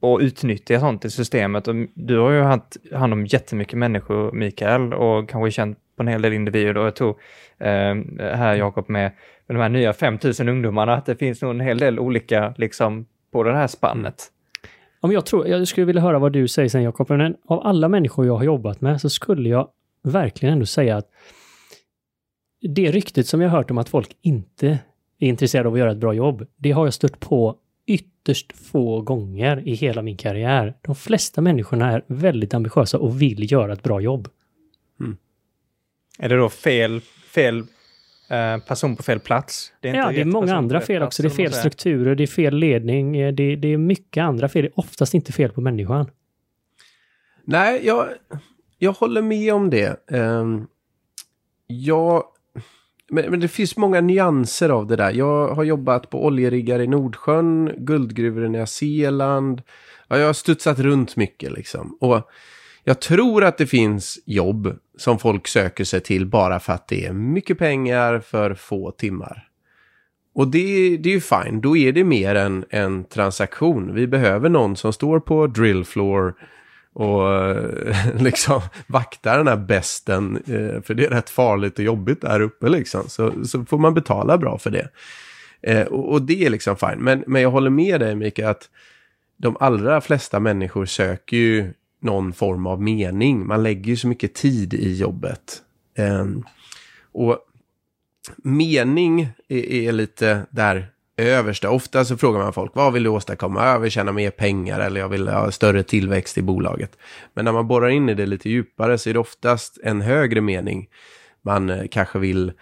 [0.00, 1.68] och utnyttjar sånt i systemet.
[1.68, 6.08] Och du har ju haft hand om jättemycket människor, Mikael, och kanske känt på en
[6.08, 7.16] hel del individer och jag tror
[7.58, 9.12] eh, här Jakob med,
[9.46, 13.06] med de här nya 5000 ungdomarna att det finns nog en hel del olika liksom
[13.32, 14.26] på det här spannet.
[15.00, 17.88] Om jag, tror, jag skulle vilja höra vad du säger sen Jakob, men av alla
[17.88, 19.68] människor jag har jobbat med så skulle jag
[20.02, 21.08] verkligen ändå säga att
[22.60, 24.78] det ryktet som jag har hört om att folk inte
[25.18, 27.56] är intresserade av att göra ett bra jobb, det har jag stött på
[27.86, 30.74] ytterst få gånger i hela min karriär.
[30.80, 34.28] De flesta människorna är väldigt ambitiösa och vill göra ett bra jobb.
[36.18, 37.00] Är det då fel,
[37.34, 37.58] fel
[38.30, 39.72] eh, person på fel plats?
[39.80, 41.22] Det är ja, det är många andra fel också.
[41.22, 44.62] Det är fel strukturer, det är fel ledning, eh, det, det, är mycket andra fel.
[44.62, 46.10] Det är oftast inte fel på människan.
[47.44, 48.08] Nej, jag,
[48.78, 50.10] jag håller med om det.
[50.10, 50.68] Um,
[51.66, 52.24] jag,
[53.10, 55.12] men, men, det finns många nyanser av det där.
[55.12, 59.62] Jag har jobbat på oljeriggar i Nordsjön, guldgruvor i Nya Zeeland.
[60.08, 61.98] Ja, jag har studsat runt mycket liksom.
[62.00, 62.30] Och
[62.84, 67.06] jag tror att det finns jobb som folk söker sig till bara för att det
[67.06, 69.48] är mycket pengar för få timmar.
[70.34, 73.94] Och det, det är ju fine, då är det mer än en transaktion.
[73.94, 76.34] Vi behöver någon som står på drill floor
[76.98, 80.36] och eh, liksom vaktar den här besten.
[80.36, 83.08] Eh, för det är rätt farligt och jobbigt där uppe liksom.
[83.08, 84.88] Så, så får man betala bra för det.
[85.62, 86.98] Eh, och, och det är liksom fine.
[86.98, 88.70] Men, men jag håller med dig Mikael att
[89.36, 93.46] de allra flesta människor söker ju någon form av mening.
[93.46, 95.62] Man lägger ju så mycket tid i jobbet.
[95.96, 96.44] Ehm,
[97.12, 97.38] och
[98.36, 100.86] mening är, är, lite där
[101.26, 101.70] översta.
[101.70, 103.66] Ofta så frågar man folk, vad vill du åstadkomma?
[103.66, 106.98] Jag vill tjäna mer pengar eller jag vill ha större tillväxt i bolaget.
[107.34, 110.40] Men när man borrar in i det lite djupare så är det oftast en högre
[110.40, 110.88] mening.
[111.42, 112.52] Man eh, kanske vill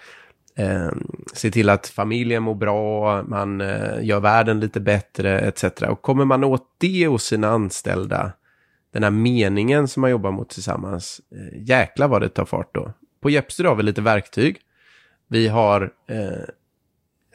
[0.57, 0.91] eh,
[1.33, 5.65] se till att familjen mår bra, man eh, gör världen lite bättre etc.
[5.89, 8.33] Och kommer man åt det hos sina anställda
[8.97, 12.93] den här meningen som man jobbar mot tillsammans, eh, jäkla vad det tar fart då.
[13.23, 14.59] På Jepster har vi lite verktyg.
[15.29, 16.45] Vi har, eh,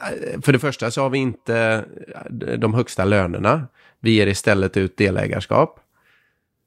[0.02, 1.86] Eh, för det första så har vi inte
[2.48, 3.68] eh, de högsta lönerna.
[4.00, 5.80] Vi ger istället ut delägarskap.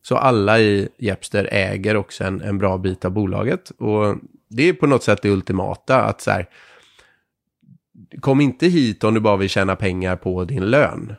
[0.03, 3.71] Så alla i Jepster äger också en, en bra bit av bolaget.
[3.71, 4.17] Och
[4.49, 6.49] det är på något sätt det ultimata att så här,
[8.21, 11.15] kom inte hit om du bara vill tjäna pengar på din lön.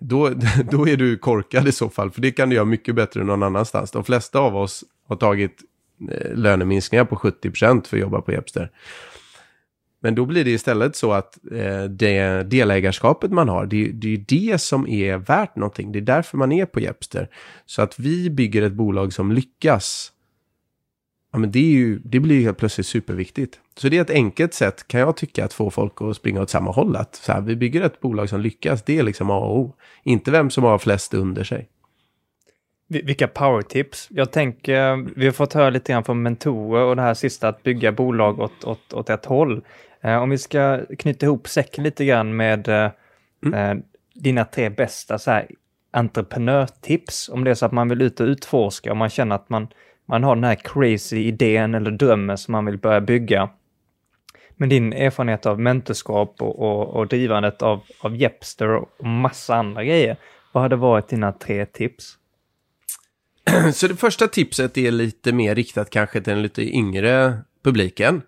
[0.00, 0.30] Då,
[0.70, 3.26] då är du korkad i så fall, för det kan du göra mycket bättre än
[3.26, 3.90] någon annanstans.
[3.90, 5.62] De flesta av oss har tagit
[6.10, 8.70] eh, löneminskningar på 70% för att jobba på Jepster.
[10.06, 14.24] Men då blir det istället så att eh, det delägarskapet man har, det, det är
[14.28, 15.92] det som är värt någonting.
[15.92, 17.28] Det är därför man är på Jepster.
[17.64, 20.12] Så att vi bygger ett bolag som lyckas
[21.32, 23.60] ja, men det, är ju, det blir helt plötsligt superviktigt.
[23.76, 26.50] Så det är ett enkelt sätt kan jag tycka att få folk att springa åt
[26.50, 26.96] samma håll.
[26.96, 29.74] Att så här, vi bygger ett bolag som lyckas, det är liksom A och O.
[30.02, 31.68] Inte vem som har flest under sig.
[32.88, 34.08] Vilka powertips?
[34.10, 37.48] Jag tänker, eh, vi har fått höra lite grann från mentorer och det här sista
[37.48, 39.62] att bygga bolag åt, åt, åt ett håll.
[40.00, 42.90] Eh, om vi ska knyta ihop säcken lite grann med eh,
[43.46, 43.54] mm.
[43.78, 43.84] eh,
[44.14, 45.46] dina tre bästa så här,
[45.90, 47.28] entreprenörtips.
[47.28, 49.68] Om det är så att man vill ut och utforska och man känner att man
[50.08, 53.50] man har den här crazy idén eller drömmen som man vill börja bygga.
[54.56, 59.84] Men din erfarenhet av mentorskap och, och, och drivandet av, av Jepster och massa andra
[59.84, 60.16] grejer,
[60.52, 62.14] vad hade varit dina tre tips?
[63.72, 68.22] Så det första tipset är lite mer riktat kanske till den lite yngre publiken.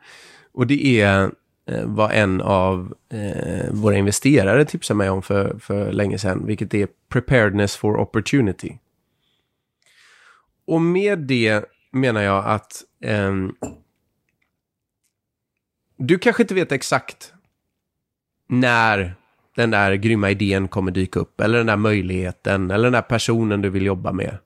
[0.53, 1.31] Och det är
[1.69, 6.75] Eh, vad en av eh, våra investerare tipsade mig om för, för länge sedan, vilket
[6.75, 8.79] är preparedness for opportunity.
[10.67, 13.33] Och med det menar jag att eh,
[15.97, 17.33] du kanske inte vet exakt
[18.49, 19.15] när
[19.57, 23.63] den där grymma idén kommer dyka upp, eller den där möjligheten, eller den där personen
[23.63, 24.39] du vill jobba med.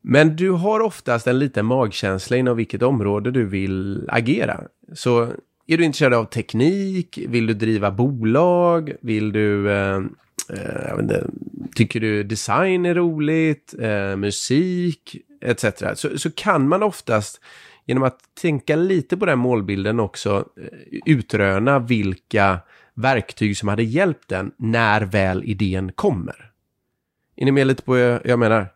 [0.00, 4.60] Men du har oftast en liten magkänsla inom vilket område du vill agera.
[4.94, 5.32] Så
[5.68, 7.18] är du intresserad av teknik?
[7.28, 8.92] Vill du driva bolag?
[9.00, 9.96] Vill du eh,
[10.50, 11.26] eh, inte,
[11.74, 15.64] tycker du design är roligt, eh, musik etc.
[15.94, 17.40] Så, så kan man oftast
[17.86, 22.58] genom att tänka lite på den målbilden också eh, utröna vilka
[22.94, 26.50] verktyg som hade hjälpt den när väl idén kommer.
[27.36, 28.66] Är ni med lite på vad jag menar?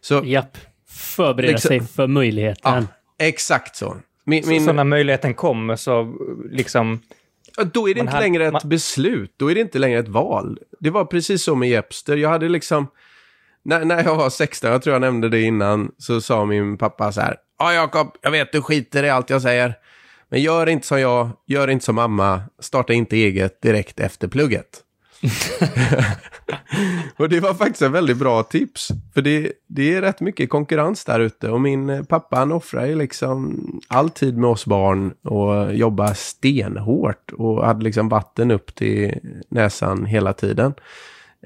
[0.00, 2.86] Så, Japp, förbereda liksom, sig för möjligheten.
[3.18, 3.96] Ja, exakt så.
[4.24, 4.60] Min, min...
[4.60, 6.14] Så, så när möjligheten kommer så
[6.50, 7.00] liksom
[7.72, 8.62] då är det inte hade, längre ett man...
[8.64, 10.58] beslut, då är det inte längre ett val.
[10.80, 12.16] Det var precis så med Jepster.
[12.16, 12.86] Jag hade liksom,
[13.62, 17.12] när, när jag var 16, jag tror jag nämnde det innan, så sa min pappa
[17.12, 17.36] så här.
[17.58, 19.74] Ja Jakob, jag vet du skiter i allt jag säger.
[20.28, 24.80] Men gör inte som jag, gör inte som mamma, starta inte eget direkt efter plugget.
[27.16, 28.88] och det var faktiskt en väldigt bra tips.
[29.14, 31.50] För det, det är rätt mycket konkurrens där ute.
[31.50, 36.12] Och min eh, pappa han offrar ju liksom all tid med oss barn och jobbar
[36.14, 37.32] stenhårt.
[37.32, 39.14] Och hade liksom vatten upp till
[39.48, 40.74] näsan hela tiden.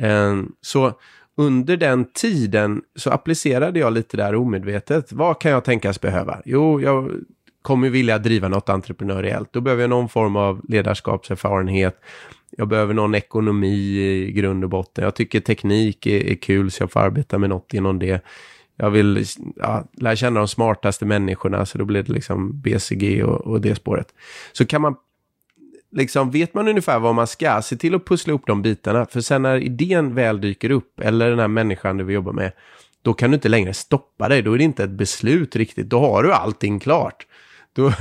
[0.01, 0.93] Ehm, så
[1.37, 5.13] under den tiden så applicerade jag lite där omedvetet.
[5.13, 6.43] Vad kan jag tänkas behöva?
[6.45, 7.11] Jo, jag
[7.63, 9.53] kommer vilja driva något entreprenöriellt.
[9.53, 12.01] Då behöver jag någon form av ledarskapserfarenhet.
[12.57, 15.05] Jag behöver någon ekonomi i grund och botten.
[15.05, 18.25] Jag tycker teknik är, är kul så jag får arbeta med något inom det.
[18.77, 19.25] Jag vill
[19.57, 23.75] ja, lära känna de smartaste människorna så då blir det liksom BCG och, och det
[23.75, 24.15] spåret.
[24.53, 24.97] Så kan man
[25.93, 29.07] liksom, vet man ungefär vad man ska, se till att pussla ihop de bitarna.
[29.07, 32.53] För sen när idén väl dyker upp, eller den här människan du vill jobba med,
[33.03, 34.43] då kan du inte längre stoppa dig.
[34.43, 35.89] Då är det inte ett beslut riktigt.
[35.89, 37.27] Då har du allting klart.
[37.73, 37.93] Då,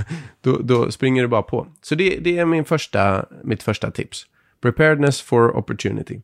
[0.41, 1.67] då, då springer du bara på.
[1.81, 4.25] Så det, det är min första, mitt första tips.
[4.61, 6.21] Preparedness for opportunity.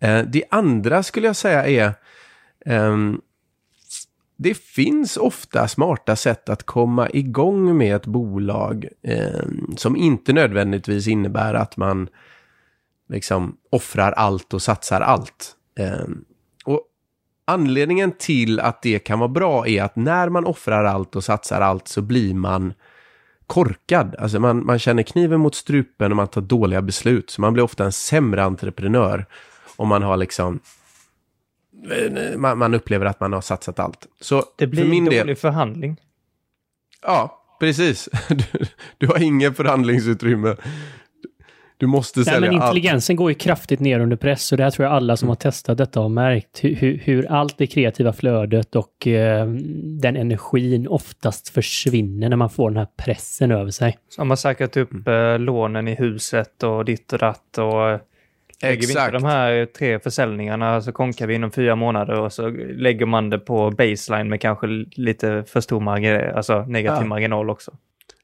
[0.00, 1.94] Eh, det andra skulle jag säga är
[2.66, 3.20] um,
[4.36, 9.44] det finns ofta smarta sätt att komma igång med ett bolag eh,
[9.76, 12.08] som inte nödvändigtvis innebär att man
[13.08, 15.56] liksom offrar allt och satsar allt.
[15.78, 16.06] Eh,
[16.64, 16.82] och
[17.44, 21.60] anledningen till att det kan vara bra är att när man offrar allt och satsar
[21.60, 22.74] allt så blir man
[23.48, 24.16] korkad.
[24.18, 27.30] Alltså man, man känner kniven mot strupen och man tar dåliga beslut.
[27.30, 29.26] Så man blir ofta en sämre entreprenör
[29.76, 30.60] om man har liksom
[32.36, 34.06] man, man, upplever att man har satsat allt.
[34.20, 36.00] Så det blir för min dålig del, förhandling.
[37.02, 38.08] Ja, precis.
[38.28, 38.44] Du,
[38.98, 40.56] du har ingen förhandlingsutrymme.
[41.78, 42.68] Du måste sälja Nej, men allt.
[42.68, 45.36] intelligensen går ju kraftigt ner under press och det här tror jag alla som har
[45.36, 46.64] testat detta har märkt.
[46.64, 49.46] Hur, hur allt det kreativa flödet och eh,
[50.00, 53.98] den energin oftast försvinner när man får den här pressen över sig.
[54.08, 58.00] Så har man säkrat upp eh, lånen i huset och ditt och datt och
[58.62, 62.48] Lägger vi inte de här tre försäljningarna så konkar vi inom fyra månader och så
[62.76, 67.08] lägger man det på baseline med kanske lite för stor marginal, alltså negativ ja.
[67.08, 67.72] marginal också.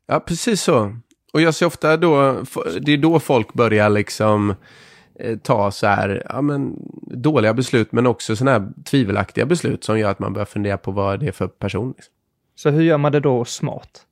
[0.07, 0.97] Ja, precis så.
[1.35, 2.43] Och jag ser ofta då,
[2.81, 4.55] det är då folk börjar liksom
[5.19, 9.99] eh, ta så här, ja men dåliga beslut men också sådana här tvivelaktiga beslut som
[9.99, 11.95] gör att man börjar fundera på vad det är för person.
[11.97, 12.13] Liksom.
[12.55, 14.03] Så hur gör man det då smart?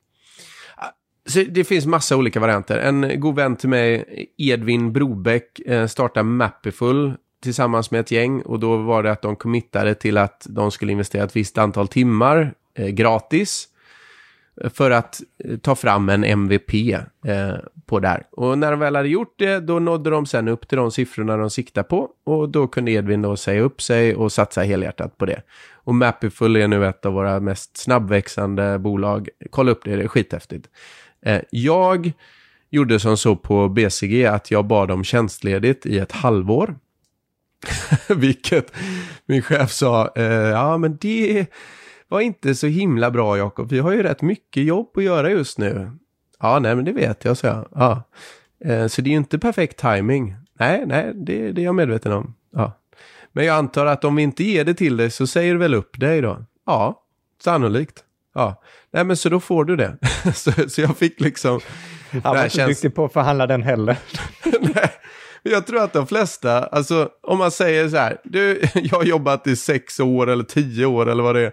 [1.26, 2.78] Så det finns massa olika varianter.
[2.78, 4.04] En god vän till mig,
[4.38, 7.12] Edvin Brobeck, eh, startade Mapiful
[7.42, 10.92] tillsammans med ett gäng och då var det att de committade till att de skulle
[10.92, 13.68] investera ett visst antal timmar eh, gratis
[14.60, 16.74] Eh, för att eh, ta fram en MVP
[17.26, 17.54] eh,
[17.86, 18.26] på där.
[18.30, 21.36] Och när de väl hade gjort det, då nådde de sen upp till de siffrorna
[21.36, 25.26] de siktade på och då kunde Edvin då säga upp sig och satsa helhjärtat på
[25.26, 25.42] det.
[25.84, 29.28] Och Mapiful är nu ett av våra mest snabbväxande bolag.
[29.50, 30.68] Kolla upp det, det är skithäftigt.
[31.22, 32.12] Eh, jag
[32.70, 36.74] gjorde som så på BCG att jag bad om tjänstledigt i ett halvår.
[38.08, 38.72] Vilket
[39.26, 41.46] min chef sa, eh, ja men det
[42.12, 43.70] var inte så himla bra Jakob.
[43.70, 45.90] Vi har ju rätt mycket jobb att göra just nu.
[46.40, 47.68] Ja, nej men det vet jag, så jag.
[47.74, 48.02] Ja.
[48.64, 50.36] Eh, så det är ju inte perfekt timing.
[50.58, 52.34] Nej, nej, det, det är jag medveten om.
[52.52, 52.72] Ja.
[53.32, 55.74] Men jag antar att om vi inte ger det till dig så säger du väl
[55.74, 56.44] upp dig då?
[56.66, 57.02] Ja,
[57.44, 58.04] sannolikt.
[58.34, 59.96] Ja, nej men så då får du det.
[60.34, 61.60] så, så jag fick liksom...
[62.10, 62.68] Han var inte känns...
[62.68, 63.96] duktig på att förhandla den heller.
[64.60, 64.90] nej,
[65.42, 69.46] jag tror att de flesta, alltså om man säger så här, du, jag har jobbat
[69.46, 71.52] i sex år eller tio år eller vad det är,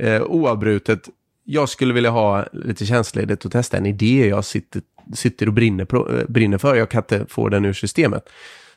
[0.00, 1.08] eh, oavbrutet.
[1.44, 4.82] Jag skulle vilja ha lite tjänstledigt och testa en idé jag sitter,
[5.14, 6.74] sitter och brinner, på, eh, brinner för.
[6.74, 8.28] Jag kan inte få den ur systemet.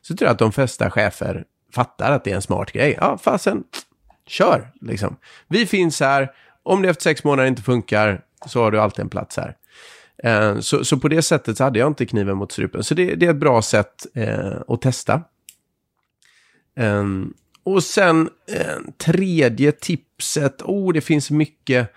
[0.01, 2.97] Så tror jag att de flesta chefer fattar att det är en smart grej.
[3.01, 3.63] Ja, fasen,
[4.27, 5.15] kör liksom.
[5.47, 6.31] Vi finns här,
[6.63, 9.55] om det efter sex månader inte funkar så har du alltid en plats här.
[10.23, 12.83] Eh, så, så, på det sättet så hade jag inte kniven mot strupen.
[12.83, 15.21] Så det, det är ett bra sätt eh, att testa.
[16.77, 17.05] Eh,
[17.63, 20.61] och sen eh, tredje tipset.
[20.61, 21.93] Oh, det finns mycket.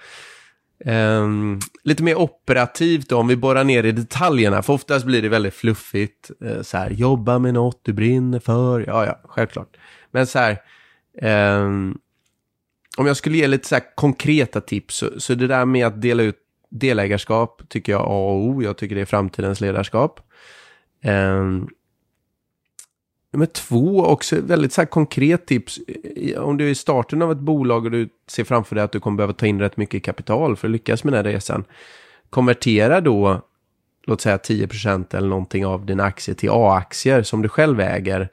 [0.84, 4.62] Um, lite mer operativt då, om vi borrar ner i detaljerna.
[4.62, 6.30] För oftast blir det väldigt fluffigt.
[6.42, 8.84] Uh, så här, jobba med något du brinner för.
[8.86, 9.76] Ja, ja, självklart.
[10.10, 10.58] Men så här,
[11.62, 11.98] um,
[12.96, 16.22] om jag skulle ge lite så konkreta tips, så, så, det där med att dela
[16.22, 16.38] ut
[16.70, 18.62] delägarskap tycker jag A och O.
[18.62, 20.20] Jag tycker det är framtidens ledarskap.
[21.04, 21.68] Um,
[23.34, 25.80] nummer två, också väldigt så konkret tips.
[26.36, 29.00] Om du är i starten av ett bolag och du ser framför dig att du
[29.00, 31.64] kommer behöva ta in rätt mycket kapital för att lyckas med den här resan.
[32.30, 33.40] Konvertera då,
[34.06, 38.28] låt säga 10% eller någonting av dina aktier till A-aktier som du själv äger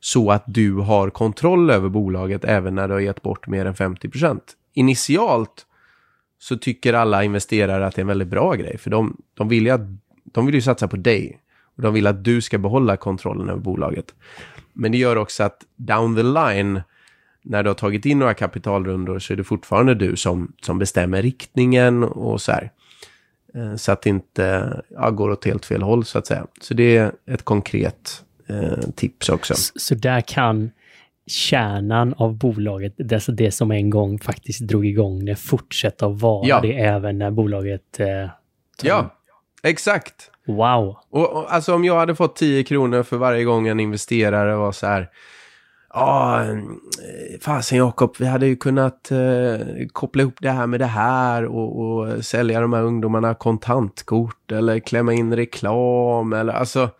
[0.00, 3.74] så att du har kontroll över bolaget även när du har gett bort mer än
[3.74, 4.40] 50%.
[4.74, 5.66] Initialt
[6.38, 9.66] så tycker alla investerare att det är en väldigt bra grej, för de, de, vill,
[9.66, 9.80] ju att,
[10.24, 11.38] de vill ju satsa på dig.
[11.76, 14.14] Och de vill att du ska behålla kontrollen över bolaget.
[14.72, 16.80] Men det gör också att down the line,
[17.42, 21.22] när du har tagit in några kapitalrundor, så är det fortfarande du som, som bestämmer
[21.22, 22.70] riktningen och så här.
[23.54, 26.46] Eh, så att det inte ja, går åt helt fel håll, så att säga.
[26.60, 29.54] Så det är ett konkret eh, tips också.
[29.54, 30.70] Så, så där kan
[31.26, 36.20] kärnan av bolaget, det, alltså det som en gång faktiskt drog igång det, fortsätta att
[36.20, 36.60] vara Ja.
[36.60, 38.00] det även när bolaget...
[38.00, 38.30] Eh, tar-
[38.88, 39.14] Ja,
[39.62, 40.30] exakt.
[40.46, 40.96] Wow!
[41.10, 44.72] Och, och alltså om jag hade fått 10 kronor för varje gång en investerare var
[44.72, 45.10] så här.
[45.94, 46.58] Ja, eh,
[47.40, 51.80] fasen Jakob, vi hade ju kunnat eh, koppla ihop det här med det här och,
[51.80, 56.90] och sälja de här ungdomarna kontantkort eller klämma in reklam eller alltså.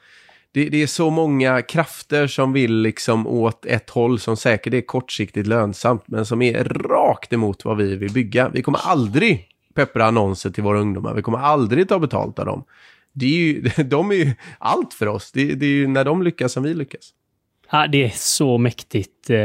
[0.55, 4.81] Det, det är så många krafter som vill liksom åt ett håll som säkert är
[4.81, 8.49] kortsiktigt lönsamt men som är rakt emot vad vi vill bygga.
[8.49, 11.15] Vi kommer aldrig peppra annonser till våra ungdomar.
[11.15, 12.65] Vi kommer aldrig ta betalt av dem.
[13.13, 15.33] Det är ju, de är ju allt för oss.
[15.33, 17.11] Det, det är ju när de lyckas som vi lyckas.
[17.71, 19.39] Ja, det är så mäktigt, eh,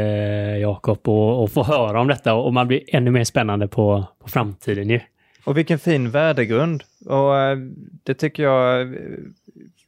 [0.58, 4.90] Jakob, att få höra om detta och man blir ännu mer spännande på, på framtiden
[4.90, 5.00] ju.
[5.44, 6.84] Och vilken fin värdegrund.
[7.06, 7.58] Och eh,
[8.02, 8.98] det tycker jag, eh,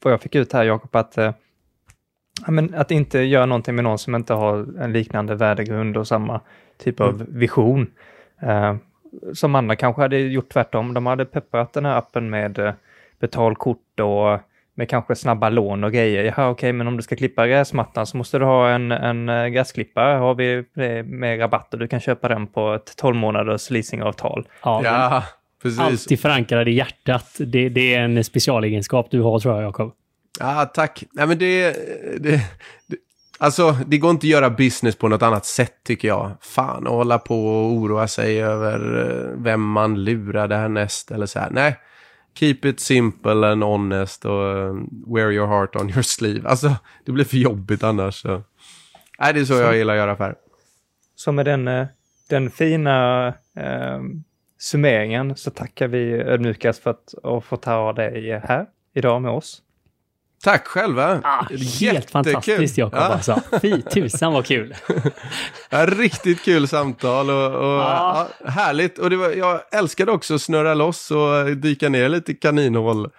[0.03, 1.32] vad jag fick ut här Jakob, att, eh,
[2.49, 6.41] men att inte göra någonting med någon som inte har en liknande värdegrund och samma
[6.78, 7.86] typ av vision.
[8.43, 8.76] Eh,
[9.34, 10.94] som andra kanske hade gjort tvärtom.
[10.94, 12.72] De hade pepprat den här appen med eh,
[13.20, 14.40] betalkort och
[14.74, 16.24] med kanske snabba lån och grejer.
[16.24, 19.46] Jaha, okej, men om du ska klippa gräsmattan så måste du ha en, en eh,
[19.46, 20.18] gräsklippare.
[20.18, 24.48] Har vi det med rabatt och du kan köpa den på ett 12 månaders leasingavtal.
[24.62, 25.24] Ja, Ja,
[25.62, 25.80] precis.
[25.80, 27.36] Alltid förankrad i hjärtat.
[27.38, 29.92] Det, det är en specialegenskap du har, tror jag, Jakob.
[30.40, 31.04] Ja, tack.
[31.12, 31.72] Nej, men det,
[32.20, 32.40] det,
[32.86, 32.96] det...
[33.43, 36.32] Alltså, det går inte att göra business på något annat sätt tycker jag.
[36.41, 41.38] Fan, att hålla på och oroa sig över eh, vem man lurade härnäst eller så
[41.38, 41.51] här.
[41.51, 41.76] Nej,
[42.34, 44.74] keep it simple and honest och eh,
[45.07, 46.49] wear your heart on your sleeve.
[46.49, 48.14] Alltså, det blir för jobbigt annars.
[48.22, 48.43] Så.
[49.18, 50.34] Nej, det är så, jag gillar att göra affärer.
[51.14, 51.86] Så med den, eh,
[52.28, 53.26] den fina
[53.57, 54.01] eh,
[54.59, 59.62] summeringen så tackar vi ödmjukast för att ha fått ha dig här idag med oss.
[60.45, 61.20] Tack själva.
[61.24, 61.47] Ah,
[61.80, 62.99] helt fantastiskt, Jakob.
[62.99, 63.05] Ja.
[63.05, 63.41] Alltså.
[63.62, 64.74] Fy tusan vad kul!
[65.70, 68.28] Ja, riktigt kul samtal och, och Ja.
[68.45, 68.99] ja, härligt.
[68.99, 73.11] Och det var, jag älskade också att snurra loss och dyka ner lite i kaninhål.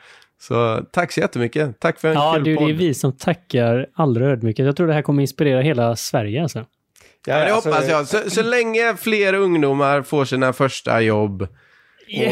[0.42, 1.80] Så tack så jättemycket.
[1.80, 2.70] Tack för en Ja, kul du, det podd.
[2.70, 4.66] är vi som tackar allra ödmjukast.
[4.66, 6.42] Jag tror det här kommer inspirera hela Sverige.
[6.44, 6.66] Alltså.
[7.28, 8.08] Ja, det alltså, hoppas jag.
[8.08, 11.42] Så, så länge fler ungdomar får sina första jobb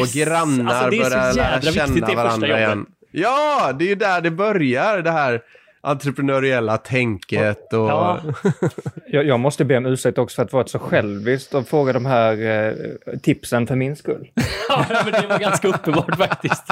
[0.00, 2.60] och grannar Alltså, det börjar lära känna det varandra jobbet.
[2.66, 2.86] igen.
[3.10, 5.42] Ja, det är ju där det börjar, det här
[5.80, 7.88] entreprenöriella tänket och...
[7.90, 8.20] Ja.
[9.06, 12.06] Jag, jag måste be om ursäkt också för att vara så själviskt och fråga de
[12.06, 14.30] här eh, tipsen för min skull.
[14.68, 16.64] Ja, men det var ganska uppenbart faktiskt.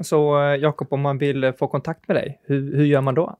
[0.00, 3.14] Så eh, Jakob, om man vill eh, få kontakt med dig, hur, hur gör man
[3.14, 3.36] då?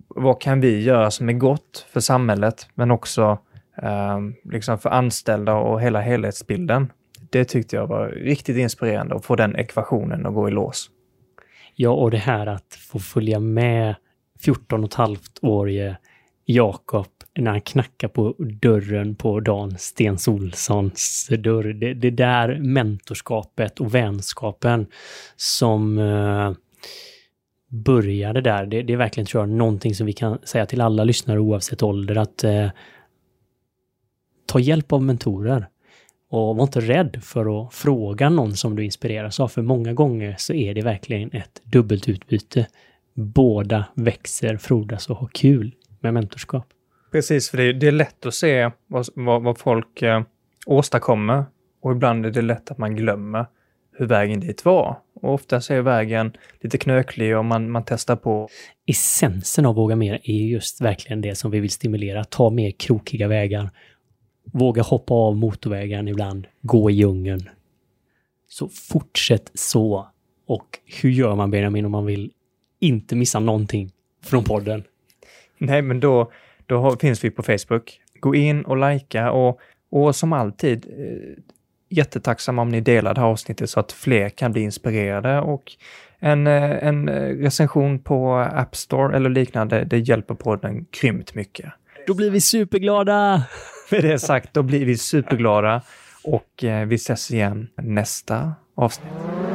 [0.09, 3.39] vad kan vi göra som är gott för samhället, men också
[3.83, 6.93] eh, liksom för anställda och hela helhetsbilden.
[7.31, 10.91] Det tyckte jag var riktigt inspirerande att få den ekvationen att gå i lås.
[11.75, 13.95] Ja, och det här att få följa med
[14.45, 15.97] 14 och ett halvt årige
[16.45, 17.07] Jakob
[17.39, 21.73] när han knackar på dörren på Dan Stens Olssons dörr.
[21.73, 24.87] Det, det där mentorskapet och vänskapen
[25.37, 26.53] som eh,
[27.75, 31.05] började där, det, det, är verkligen tror jag någonting som vi kan säga till alla
[31.05, 32.69] lyssnare oavsett ålder att eh,
[34.47, 35.69] ta hjälp av mentorer.
[36.31, 40.35] Och var inte rädd för att fråga någon som du inspireras av, för många gånger
[40.39, 42.67] så är det verkligen ett dubbelt utbyte.
[43.15, 46.67] Båda växer, frodas och har kul med mentorskap.
[47.13, 50.23] Precis, för det är, det är lätt att se vad, vad, vad folk eh,
[50.67, 51.45] åstadkommer
[51.83, 53.47] och ibland är det lätt att man glömmer
[53.93, 54.99] hur vägen dit var.
[55.25, 58.49] Och ofta är vägen lite knöklig och man, man testar på.
[58.87, 62.25] Essensen av Våga Mer är just verkligen det som vi vill stimulera.
[62.25, 63.71] Ta mer krokiga vägar.
[64.53, 66.47] Våga hoppa av motorvägen ibland.
[66.63, 67.49] Gå i djungeln.
[68.49, 70.09] Så fortsätt så.
[70.47, 70.67] Och
[71.03, 72.31] hur gör man Benjamin om man vill
[72.81, 73.91] inte missa någonting
[74.25, 74.85] från podden?
[75.59, 76.33] Nej, men då,
[76.67, 78.01] då finns vi på Facebook.
[78.21, 79.61] Gå in och likea och,
[79.91, 80.87] och som alltid
[81.95, 85.73] eh, jättetacksam om ni delar det här avsnittet så att fler kan bli inspirerade och
[86.19, 87.09] en, eh, en
[87.41, 91.73] recension på App Store eller liknande, det hjälper podden grymt mycket.
[92.07, 93.43] Då blir vi superglada!
[93.91, 95.83] Med det sagt, då blir vi superglada
[96.25, 99.54] och eh, vi ses igen nästa avsnitt.